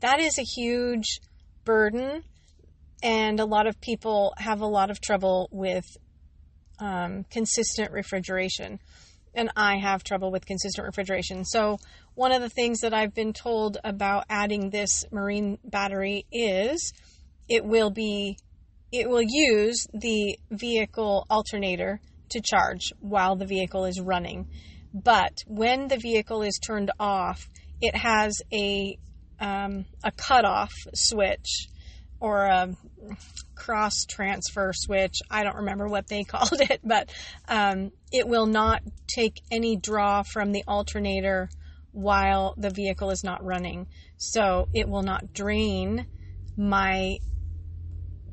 that 0.00 0.20
is 0.20 0.38
a 0.38 0.42
huge 0.42 1.20
burden. 1.64 2.22
And 3.02 3.38
a 3.40 3.44
lot 3.44 3.66
of 3.66 3.80
people 3.80 4.34
have 4.38 4.60
a 4.60 4.66
lot 4.66 4.90
of 4.90 5.00
trouble 5.00 5.48
with 5.52 5.84
um, 6.78 7.24
consistent 7.30 7.92
refrigeration 7.92 8.80
and 9.34 9.50
I 9.56 9.78
have 9.78 10.04
trouble 10.04 10.30
with 10.30 10.46
consistent 10.46 10.86
refrigeration. 10.86 11.44
So, 11.44 11.78
one 12.14 12.32
of 12.32 12.42
the 12.42 12.48
things 12.48 12.80
that 12.80 12.94
I've 12.94 13.14
been 13.14 13.32
told 13.32 13.78
about 13.82 14.24
adding 14.28 14.70
this 14.70 15.04
marine 15.10 15.58
battery 15.64 16.26
is 16.30 16.92
it 17.48 17.64
will 17.64 17.90
be 17.90 18.38
it 18.92 19.08
will 19.08 19.24
use 19.26 19.86
the 19.92 20.38
vehicle 20.50 21.26
alternator 21.28 22.00
to 22.30 22.40
charge 22.40 22.92
while 23.00 23.34
the 23.36 23.46
vehicle 23.46 23.84
is 23.84 24.00
running. 24.00 24.48
But 24.92 25.38
when 25.46 25.88
the 25.88 25.98
vehicle 25.98 26.42
is 26.42 26.60
turned 26.64 26.92
off, 27.00 27.48
it 27.80 27.96
has 27.96 28.40
a 28.52 28.96
um, 29.40 29.84
a 30.04 30.12
cutoff 30.12 30.72
switch 30.94 31.66
or 32.20 32.44
a 32.44 32.68
cross 33.64 34.04
transfer 34.04 34.72
switch. 34.74 35.20
I 35.30 35.42
don't 35.42 35.56
remember 35.56 35.88
what 35.88 36.06
they 36.06 36.24
called 36.28 36.60
it, 36.60 36.80
but 36.84 37.10
um, 37.48 37.90
it 38.12 38.28
will 38.28 38.46
not 38.46 38.82
take 39.06 39.40
any 39.50 39.76
draw 39.76 40.22
from 40.22 40.52
the 40.52 40.64
alternator 40.68 41.48
while 41.92 42.54
the 42.58 42.70
vehicle 42.70 43.10
is 43.10 43.24
not 43.24 43.42
running. 43.44 43.86
So 44.16 44.68
it 44.74 44.88
will 44.88 45.02
not 45.02 45.32
drain 45.32 46.06
my 46.56 47.16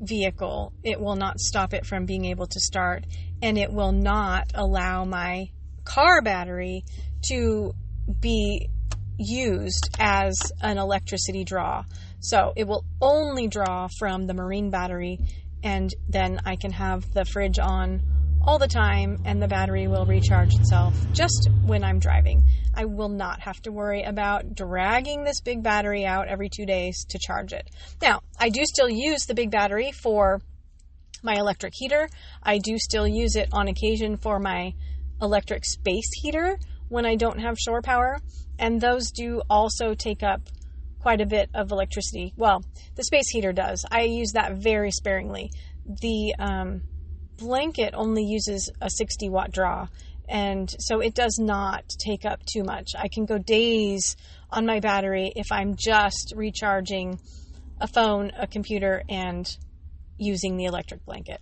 vehicle. 0.00 0.72
It 0.82 1.00
will 1.00 1.16
not 1.16 1.38
stop 1.38 1.72
it 1.72 1.86
from 1.86 2.04
being 2.04 2.26
able 2.26 2.46
to 2.46 2.60
start. 2.60 3.06
And 3.40 3.56
it 3.56 3.72
will 3.72 3.92
not 3.92 4.50
allow 4.54 5.04
my 5.04 5.50
car 5.84 6.20
battery 6.22 6.84
to 7.28 7.72
be 8.20 8.68
used 9.16 9.90
as 9.98 10.34
an 10.60 10.78
electricity 10.78 11.44
draw. 11.44 11.84
So 12.22 12.52
it 12.56 12.68
will 12.68 12.84
only 13.00 13.48
draw 13.48 13.88
from 13.98 14.26
the 14.26 14.34
marine 14.34 14.70
battery, 14.70 15.18
and 15.62 15.90
then 16.08 16.40
I 16.44 16.54
can 16.54 16.70
have 16.70 17.12
the 17.12 17.24
fridge 17.24 17.58
on 17.58 18.00
all 18.44 18.58
the 18.58 18.68
time, 18.68 19.20
and 19.24 19.42
the 19.42 19.48
battery 19.48 19.88
will 19.88 20.06
recharge 20.06 20.54
itself 20.54 20.94
just 21.12 21.48
when 21.66 21.84
I'm 21.84 21.98
driving. 21.98 22.44
I 22.74 22.84
will 22.84 23.08
not 23.08 23.40
have 23.40 23.60
to 23.62 23.72
worry 23.72 24.02
about 24.02 24.54
dragging 24.54 25.24
this 25.24 25.40
big 25.40 25.62
battery 25.62 26.06
out 26.06 26.28
every 26.28 26.48
two 26.48 26.64
days 26.64 27.04
to 27.10 27.18
charge 27.18 27.52
it. 27.52 27.68
Now, 28.00 28.22
I 28.38 28.48
do 28.48 28.64
still 28.64 28.88
use 28.88 29.26
the 29.26 29.34
big 29.34 29.50
battery 29.50 29.92
for 29.92 30.40
my 31.24 31.34
electric 31.34 31.74
heater. 31.76 32.08
I 32.42 32.58
do 32.58 32.78
still 32.78 33.06
use 33.06 33.36
it 33.36 33.48
on 33.52 33.68
occasion 33.68 34.16
for 34.16 34.38
my 34.38 34.74
electric 35.20 35.64
space 35.64 36.10
heater 36.22 36.58
when 36.88 37.04
I 37.04 37.16
don't 37.16 37.40
have 37.40 37.58
shore 37.58 37.82
power, 37.82 38.18
and 38.58 38.80
those 38.80 39.10
do 39.10 39.42
also 39.48 39.94
take 39.94 40.22
up 40.22 40.40
quite 41.02 41.20
a 41.20 41.26
bit 41.26 41.50
of 41.52 41.72
electricity. 41.72 42.32
Well, 42.36 42.64
the 42.94 43.04
space 43.04 43.28
heater 43.30 43.52
does. 43.52 43.84
I 43.90 44.02
use 44.02 44.32
that 44.32 44.54
very 44.54 44.92
sparingly. 44.92 45.50
The 45.84 46.34
um, 46.38 46.82
blanket 47.36 47.92
only 47.94 48.22
uses 48.24 48.70
a 48.80 48.88
60 48.88 49.28
watt 49.28 49.50
draw, 49.50 49.88
and 50.28 50.70
so 50.78 51.00
it 51.00 51.14
does 51.14 51.38
not 51.38 51.84
take 51.98 52.24
up 52.24 52.40
too 52.46 52.62
much. 52.62 52.90
I 52.96 53.08
can 53.12 53.26
go 53.26 53.38
days 53.38 54.16
on 54.50 54.64
my 54.64 54.80
battery 54.80 55.32
if 55.34 55.50
I'm 55.50 55.74
just 55.76 56.32
recharging 56.36 57.18
a 57.80 57.88
phone, 57.88 58.30
a 58.38 58.46
computer, 58.46 59.02
and 59.08 59.44
using 60.18 60.56
the 60.56 60.66
electric 60.66 61.04
blanket. 61.04 61.40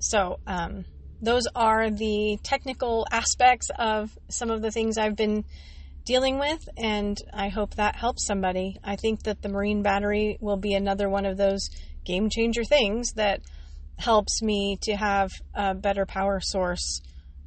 So, 0.00 0.40
um, 0.46 0.84
those 1.20 1.44
are 1.54 1.88
the 1.88 2.36
technical 2.42 3.06
aspects 3.12 3.68
of 3.78 4.18
some 4.28 4.50
of 4.50 4.60
the 4.60 4.72
things 4.72 4.98
I've 4.98 5.14
been 5.14 5.44
dealing 6.04 6.38
with, 6.38 6.68
and 6.76 7.16
I 7.32 7.48
hope 7.48 7.74
that 7.74 7.96
helps 7.96 8.26
somebody. 8.26 8.78
I 8.82 8.96
think 8.96 9.22
that 9.24 9.42
the 9.42 9.48
marine 9.48 9.82
battery 9.82 10.38
will 10.40 10.56
be 10.56 10.74
another 10.74 11.08
one 11.08 11.26
of 11.26 11.36
those 11.36 11.68
game 12.04 12.28
changer 12.30 12.64
things 12.64 13.12
that 13.14 13.40
helps 13.98 14.42
me 14.42 14.78
to 14.82 14.96
have 14.96 15.30
a 15.54 15.74
better 15.74 16.06
power 16.06 16.40
source 16.40 17.00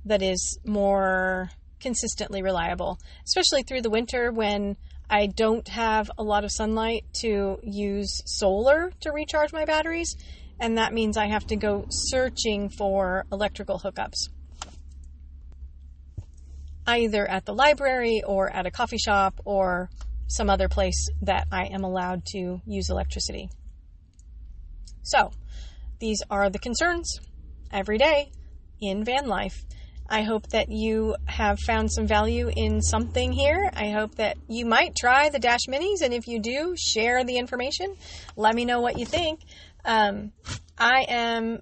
that 0.06 0.22
is 0.22 0.58
more 0.66 1.50
consistently 1.80 2.42
reliable, 2.42 2.98
especially 3.26 3.64
through 3.64 3.82
the 3.82 3.90
winter 3.90 4.32
when 4.32 4.78
I 5.10 5.28
don't 5.28 5.68
have 5.68 6.10
a 6.18 6.24
lot 6.24 6.44
of 6.44 6.52
sunlight 6.52 7.04
to 7.22 7.60
use 7.62 8.22
solar 8.26 8.92
to 9.02 9.12
recharge 9.12 9.52
my 9.52 9.66
batteries, 9.66 10.16
and 10.60 10.78
that 10.78 10.94
means 10.94 11.18
I 11.18 11.28
have 11.28 11.46
to 11.48 11.56
go 11.56 11.86
searching 11.90 12.70
for 12.70 13.26
electrical 13.32 13.80
hookups 13.80 14.30
either 16.88 17.28
at 17.28 17.46
the 17.46 17.54
library 17.54 18.22
or 18.26 18.50
at 18.50 18.66
a 18.66 18.72
coffee 18.72 18.98
shop 18.98 19.40
or 19.46 19.90
some 20.28 20.50
other 20.50 20.68
place 20.68 21.08
that 21.22 21.48
I 21.52 21.66
am 21.66 21.84
allowed 21.84 22.26
to 22.34 22.62
use 22.66 22.90
electricity. 22.90 23.50
So, 25.04 25.32
these 26.00 26.22
are 26.30 26.50
the 26.50 26.60
concerns 26.60 27.20
every 27.72 27.98
day 27.98 28.32
in 28.82 29.04
van 29.04 29.28
life. 29.28 29.64
I 30.08 30.22
hope 30.22 30.48
that 30.50 30.68
you 30.70 31.16
have 31.26 31.60
found 31.60 31.92
some 31.92 32.06
value 32.06 32.52
in 32.56 32.82
something 32.82 33.32
here. 33.32 33.72
I 33.74 33.90
hope 33.90 34.16
that 34.16 34.38
you 34.48 34.66
might 34.66 34.96
try 34.96 35.30
the 35.30 35.40
Dash 35.40 35.66
Minis, 35.68 36.02
and 36.04 36.14
if 36.14 36.28
you 36.28 36.40
do, 36.40 36.76
share 36.78 37.24
the 37.24 37.38
information. 37.38 37.96
Let 38.36 38.54
me 38.54 38.66
know 38.66 38.82
what 38.82 39.00
you 39.00 39.06
think. 39.06 39.40
Um, 39.84 40.32
I 40.78 41.06
am 41.08 41.60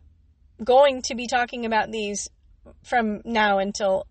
going 0.61 1.03
to 1.03 1.15
be 1.15 1.27
talking 1.27 1.65
about 1.65 1.89
these 1.89 2.29
from 2.83 3.21
now 3.23 3.59
until 3.59 4.07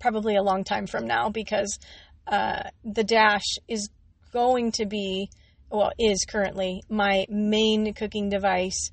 probably 0.00 0.36
a 0.36 0.42
long 0.42 0.64
time 0.64 0.86
from 0.86 1.06
now 1.06 1.28
because 1.28 1.78
uh, 2.26 2.64
the 2.84 3.04
Dash 3.04 3.58
is 3.68 3.90
going 4.32 4.72
to 4.72 4.86
be, 4.86 5.30
well, 5.70 5.92
is 5.98 6.24
currently 6.28 6.82
my 6.88 7.26
main 7.28 7.92
cooking 7.94 8.28
device 8.28 8.90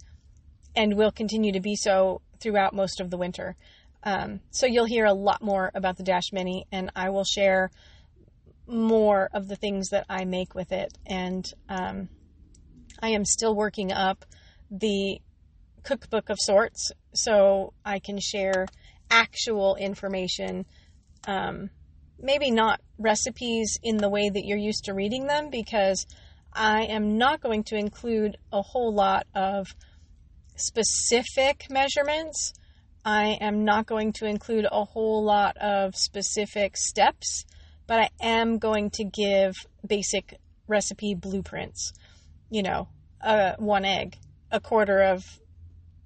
and 0.76 0.96
will 0.96 1.12
continue 1.12 1.54
to 1.54 1.60
be 1.60 1.76
so 1.76 2.22
throughout 2.40 2.74
most 2.74 3.00
of 3.00 3.10
the 3.10 3.18
winter. 3.18 3.56
Um, 4.04 4.42
so 4.52 4.68
you'll 4.68 4.86
hear 4.86 5.06
a 5.06 5.14
lot 5.14 5.42
more 5.42 5.72
about 5.74 5.98
the 5.98 6.04
Dash 6.04 6.32
Mini, 6.32 6.66
and 6.72 6.92
I 6.96 7.10
will 7.10 7.24
share 7.24 7.72
more 8.68 9.30
of 9.34 9.48
the 9.48 9.56
things 9.56 9.90
that 9.90 10.06
I 10.10 10.26
make 10.26 10.54
with 10.54 10.72
it. 10.72 10.98
And 11.06 11.46
um, 11.70 12.10
I 13.02 13.10
am 13.10 13.26
still 13.26 13.56
working 13.56 13.92
up 13.92 14.26
the 14.70 15.20
cookbook 15.84 16.30
of 16.30 16.38
sorts 16.40 16.92
so 17.14 17.74
I 17.84 18.00
can 18.00 18.20
share 18.20 18.66
actual 19.10 19.76
information 19.76 20.66
um, 21.28 21.70
maybe 22.20 22.52
not 22.52 22.82
recipes 22.98 23.78
in 23.84 23.98
the 23.98 24.10
way 24.10 24.30
that 24.30 24.46
you're 24.46 24.58
used 24.58 24.86
to 24.86 24.94
reading 24.94 25.28
them 25.28 25.50
because 25.50 26.06
I 26.54 26.84
am 26.84 27.18
not 27.18 27.42
going 27.42 27.64
to 27.66 27.76
include 27.76 28.38
a 28.52 28.62
whole 28.62 28.94
lot 28.94 29.28
of 29.36 29.76
specific 30.56 31.66
measurements. 31.70 32.54
I 33.04 33.38
am 33.42 33.66
not 33.66 33.86
going 33.86 34.14
to 34.14 34.26
include 34.26 34.66
a 34.72 34.86
whole 34.86 35.24
lot 35.24 35.58
of 35.58 35.96
specific 35.96 36.78
steps, 36.78 37.46
but 37.88 38.00
I 38.00 38.10
am 38.22 38.58
going 38.58 38.90
to 38.92 39.04
give 39.04 39.54
basic 39.86 40.40
recipe 40.68 41.14
blueprints. 41.14 41.92
You 42.50 42.64
know, 42.64 42.88
uh, 43.22 43.54
one 43.58 43.86
egg, 43.86 44.18
a 44.52 44.60
quarter 44.60 45.02
of 45.02 45.24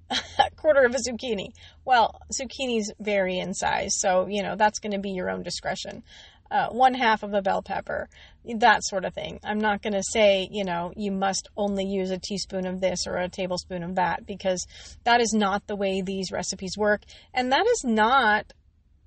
a 0.09 0.49
quarter 0.57 0.85
of 0.85 0.93
a 0.93 0.97
zucchini. 0.97 1.49
Well, 1.85 2.19
zucchinis 2.33 2.85
vary 2.99 3.39
in 3.39 3.53
size, 3.53 3.99
so 3.99 4.27
you 4.27 4.43
know 4.43 4.55
that's 4.55 4.79
going 4.79 4.93
to 4.93 4.99
be 4.99 5.11
your 5.11 5.29
own 5.29 5.43
discretion. 5.43 6.03
Uh, 6.51 6.67
one 6.69 6.95
half 6.95 7.21
of 7.21 7.35
a 7.35 7.43
bell 7.43 7.61
pepper, 7.61 8.09
that 8.57 8.83
sort 8.83 9.05
of 9.05 9.13
thing. 9.13 9.39
I'm 9.43 9.59
not 9.59 9.83
going 9.83 9.93
to 9.93 10.01
say, 10.01 10.47
you 10.49 10.65
know, 10.65 10.91
you 10.95 11.11
must 11.11 11.47
only 11.55 11.85
use 11.85 12.09
a 12.09 12.17
teaspoon 12.17 12.65
of 12.65 12.81
this 12.81 13.05
or 13.05 13.17
a 13.17 13.29
tablespoon 13.29 13.83
of 13.83 13.95
that 13.95 14.25
because 14.25 14.65
that 15.03 15.21
is 15.21 15.31
not 15.31 15.67
the 15.67 15.75
way 15.75 16.01
these 16.01 16.31
recipes 16.31 16.73
work. 16.75 17.03
And 17.35 17.51
that 17.51 17.67
is 17.67 17.83
not 17.85 18.51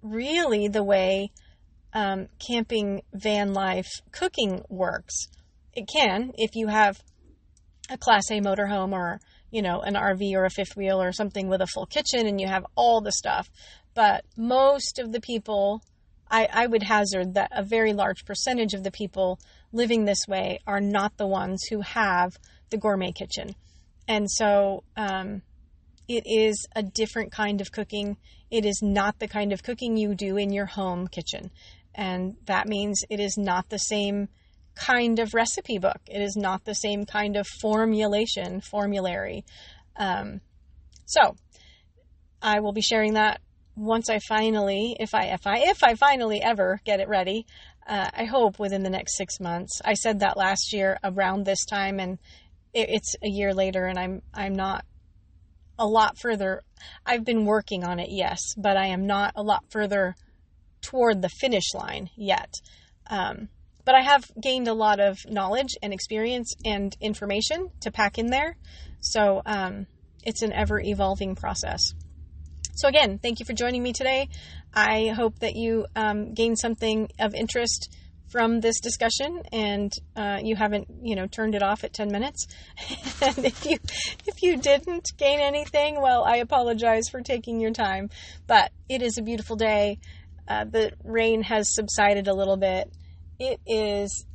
really 0.03 0.69
the 0.69 0.85
way 0.85 1.33
um, 1.93 2.29
camping 2.39 3.03
van 3.13 3.53
life 3.53 3.91
cooking 4.13 4.63
works. 4.69 5.27
It 5.75 5.89
can 5.93 6.33
if 6.37 6.55
you 6.55 6.69
have 6.69 7.03
a 7.91 7.99
Class 7.99 8.31
A 8.31 8.41
motorhome 8.41 8.93
or 8.93 9.21
you 9.53 9.63
know, 9.63 9.81
an 9.81 9.95
RV 9.95 10.33
or 10.35 10.45
a 10.45 10.51
fifth 10.51 10.77
wheel 10.77 11.01
or 11.01 11.13
something 11.13 11.49
with 11.49 11.61
a 11.61 11.67
full 11.67 11.87
kitchen 11.87 12.27
and 12.27 12.41
you 12.41 12.49
have 12.49 12.67
all 12.75 13.01
the 13.01 13.13
stuff. 13.13 13.49
But 13.95 14.25
most 14.37 14.99
of 14.99 15.13
the 15.13 15.21
people, 15.21 15.83
I, 16.29 16.49
I 16.51 16.67
would 16.67 16.83
hazard 16.83 17.35
that 17.35 17.51
a 17.53 17.63
very 17.63 17.93
large 17.93 18.25
percentage 18.25 18.73
of 18.73 18.83
the 18.83 18.91
people 18.91 19.39
living 19.71 20.05
this 20.05 20.27
way 20.27 20.59
are 20.67 20.81
not 20.81 21.19
the 21.19 21.27
ones 21.27 21.63
who 21.69 21.83
have 21.83 22.33
the 22.71 22.79
gourmet 22.79 23.13
kitchen. 23.13 23.55
And 24.09 24.29
so, 24.29 24.83
um, 24.97 25.43
it 26.09 26.25
is 26.27 26.67
a 26.75 26.83
different 26.83 27.33
kind 27.33 27.61
of 27.61 27.71
cooking. 27.71 28.17
It 28.51 28.65
is 28.65 28.81
not 28.83 29.19
the 29.19 29.29
kind 29.29 29.53
of 29.53 29.63
cooking 29.63 29.97
you 29.97 30.15
do 30.15 30.37
in 30.37 30.53
your 30.53 30.67
home 30.67 31.07
kitchen. 31.09 31.51
And 31.95 32.37
that 32.47 32.67
means 32.67 33.03
it 33.09 33.21
is 33.21 33.37
not 33.39 33.69
the 33.69 33.79
same 33.79 34.29
kind 34.75 35.19
of 35.19 35.35
recipe 35.35 35.79
book. 35.79 36.01
It 36.07 36.21
is 36.21 36.37
not 36.37 36.65
the 36.65 36.75
same 36.75 37.07
kind 37.07 37.37
of 37.37 37.47
formulation, 37.61 38.61
formulary. 38.61 39.45
Um, 39.97 40.41
so 41.07 41.37
I 42.41 42.61
will 42.61 42.73
be 42.73 42.81
sharing 42.81 43.15
that 43.15 43.41
once 43.77 44.11
I 44.11 44.19
finally, 44.29 44.97
if 44.99 45.15
I, 45.15 45.27
if 45.27 45.47
I, 45.47 45.59
if 45.59 45.83
I 45.83 45.95
finally 45.95 46.43
ever 46.43 46.81
get 46.85 47.01
it 47.01 47.09
ready. 47.09 47.47
Uh, 47.85 48.09
I 48.15 48.25
hope 48.25 48.61
within 48.61 48.85
the 48.85 48.91
next 48.91 49.17
six 49.17 49.41
months. 49.41 49.81
I 49.85 49.95
said 49.95 50.21
that 50.21 50.37
last 50.37 50.73
year 50.73 50.99
around 51.03 51.45
this 51.45 51.65
time, 51.65 51.99
and 51.99 52.19
it, 52.73 52.89
it's 52.91 53.17
a 53.23 53.29
year 53.29 53.53
later, 53.53 53.87
and 53.87 53.99
I'm 53.99 54.23
I'm 54.33 54.55
not 54.55 54.85
a 55.79 55.87
lot 55.87 56.17
further. 56.19 56.63
I've 57.05 57.25
been 57.25 57.45
working 57.45 57.83
on 57.83 57.99
it, 57.99 58.09
yes, 58.11 58.41
but 58.57 58.77
I 58.77 58.87
am 58.87 59.07
not 59.07 59.33
a 59.35 59.43
lot 59.43 59.65
further 59.71 60.15
toward 60.81 61.23
the 61.23 61.29
finish 61.29 61.75
line 61.75 62.11
yet. 62.17 62.55
Um, 63.09 63.49
but 63.85 63.95
I 63.95 64.03
have 64.03 64.31
gained 64.41 64.69
a 64.69 64.75
lot 64.75 65.01
of 65.01 65.19
knowledge 65.29 65.77
and 65.83 65.93
experience 65.93 66.55
and 66.65 66.97
information 67.01 67.71
to 67.81 67.91
pack 67.91 68.19
in 68.19 68.27
there. 68.27 68.57
So 69.01 69.43
um, 69.45 69.87
it's 70.25 70.43
an 70.43 70.53
ever 70.53 70.81
evolving 70.81 71.35
process. 71.35 71.93
So, 72.75 72.89
again, 72.89 73.19
thank 73.19 73.39
you 73.39 73.47
for 73.47 73.53
joining 73.53 73.83
me 73.83 73.93
today. 73.93 74.29
I 74.75 75.09
hope 75.09 75.39
that 75.41 75.57
you 75.57 75.87
um, 75.95 76.33
gain 76.33 76.57
something 76.57 77.11
of 77.19 77.35
interest 77.35 77.95
from 78.33 78.61
this 78.61 78.81
discussion 78.81 79.43
and 79.53 79.93
uh, 80.17 80.39
you 80.43 80.57
haven't 80.57 80.89
you 81.03 81.15
know 81.15 81.27
turned 81.27 81.55
it 81.55 81.63
off 81.63 81.85
at 81.85 81.93
10 81.93 82.11
minutes 82.11 82.47
and 83.23 83.45
if 83.45 83.67
you 83.67 83.77
if 84.27 84.43
you 84.43 84.57
didn't 84.57 85.07
gain 85.19 85.39
anything 85.39 86.01
well 86.01 86.25
i 86.25 86.37
apologize 86.37 87.11
for 87.11 87.21
taking 87.21 87.61
your 87.61 87.73
time 87.73 88.09
but 88.47 88.73
it 88.89 89.03
is 89.03 89.19
a 89.19 89.23
beautiful 89.23 89.55
day 89.55 89.99
uh, 90.49 90.65
the 90.65 90.91
rain 91.05 91.43
has 91.43 91.75
subsided 91.75 92.27
a 92.27 92.33
little 92.33 92.57
bit 92.57 92.91
it 93.43 93.61
is 93.67 94.27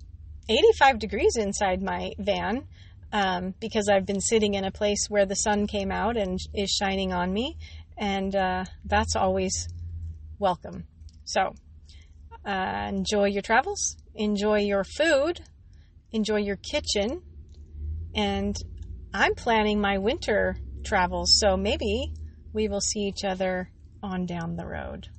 85 0.49 0.99
degrees 0.99 1.37
inside 1.37 1.81
my 1.81 2.11
van 2.19 2.67
um, 3.11 3.53
because 3.59 3.89
i've 3.89 4.05
been 4.05 4.21
sitting 4.21 4.53
in 4.53 4.63
a 4.63 4.71
place 4.71 5.07
where 5.09 5.25
the 5.25 5.35
sun 5.35 5.67
came 5.67 5.91
out 5.91 6.17
and 6.17 6.39
is 6.53 6.69
shining 6.69 7.13
on 7.13 7.33
me 7.33 7.57
and 7.97 8.35
uh, 8.35 8.63
that's 8.85 9.15
always 9.15 9.67
welcome 10.39 10.85
so 11.23 11.53
uh, 12.47 12.87
enjoy 12.87 13.25
your 13.25 13.41
travels, 13.41 13.97
enjoy 14.15 14.59
your 14.59 14.85
food, 14.85 15.41
enjoy 16.13 16.37
your 16.37 16.55
kitchen, 16.55 17.21
and 18.15 18.55
I'm 19.13 19.35
planning 19.35 19.81
my 19.81 19.97
winter 19.97 20.55
travels, 20.85 21.37
so 21.39 21.57
maybe 21.57 22.13
we 22.53 22.69
will 22.69 22.79
see 22.79 23.01
each 23.01 23.25
other 23.25 23.69
on 24.01 24.25
down 24.25 24.55
the 24.55 24.65
road. 24.65 25.09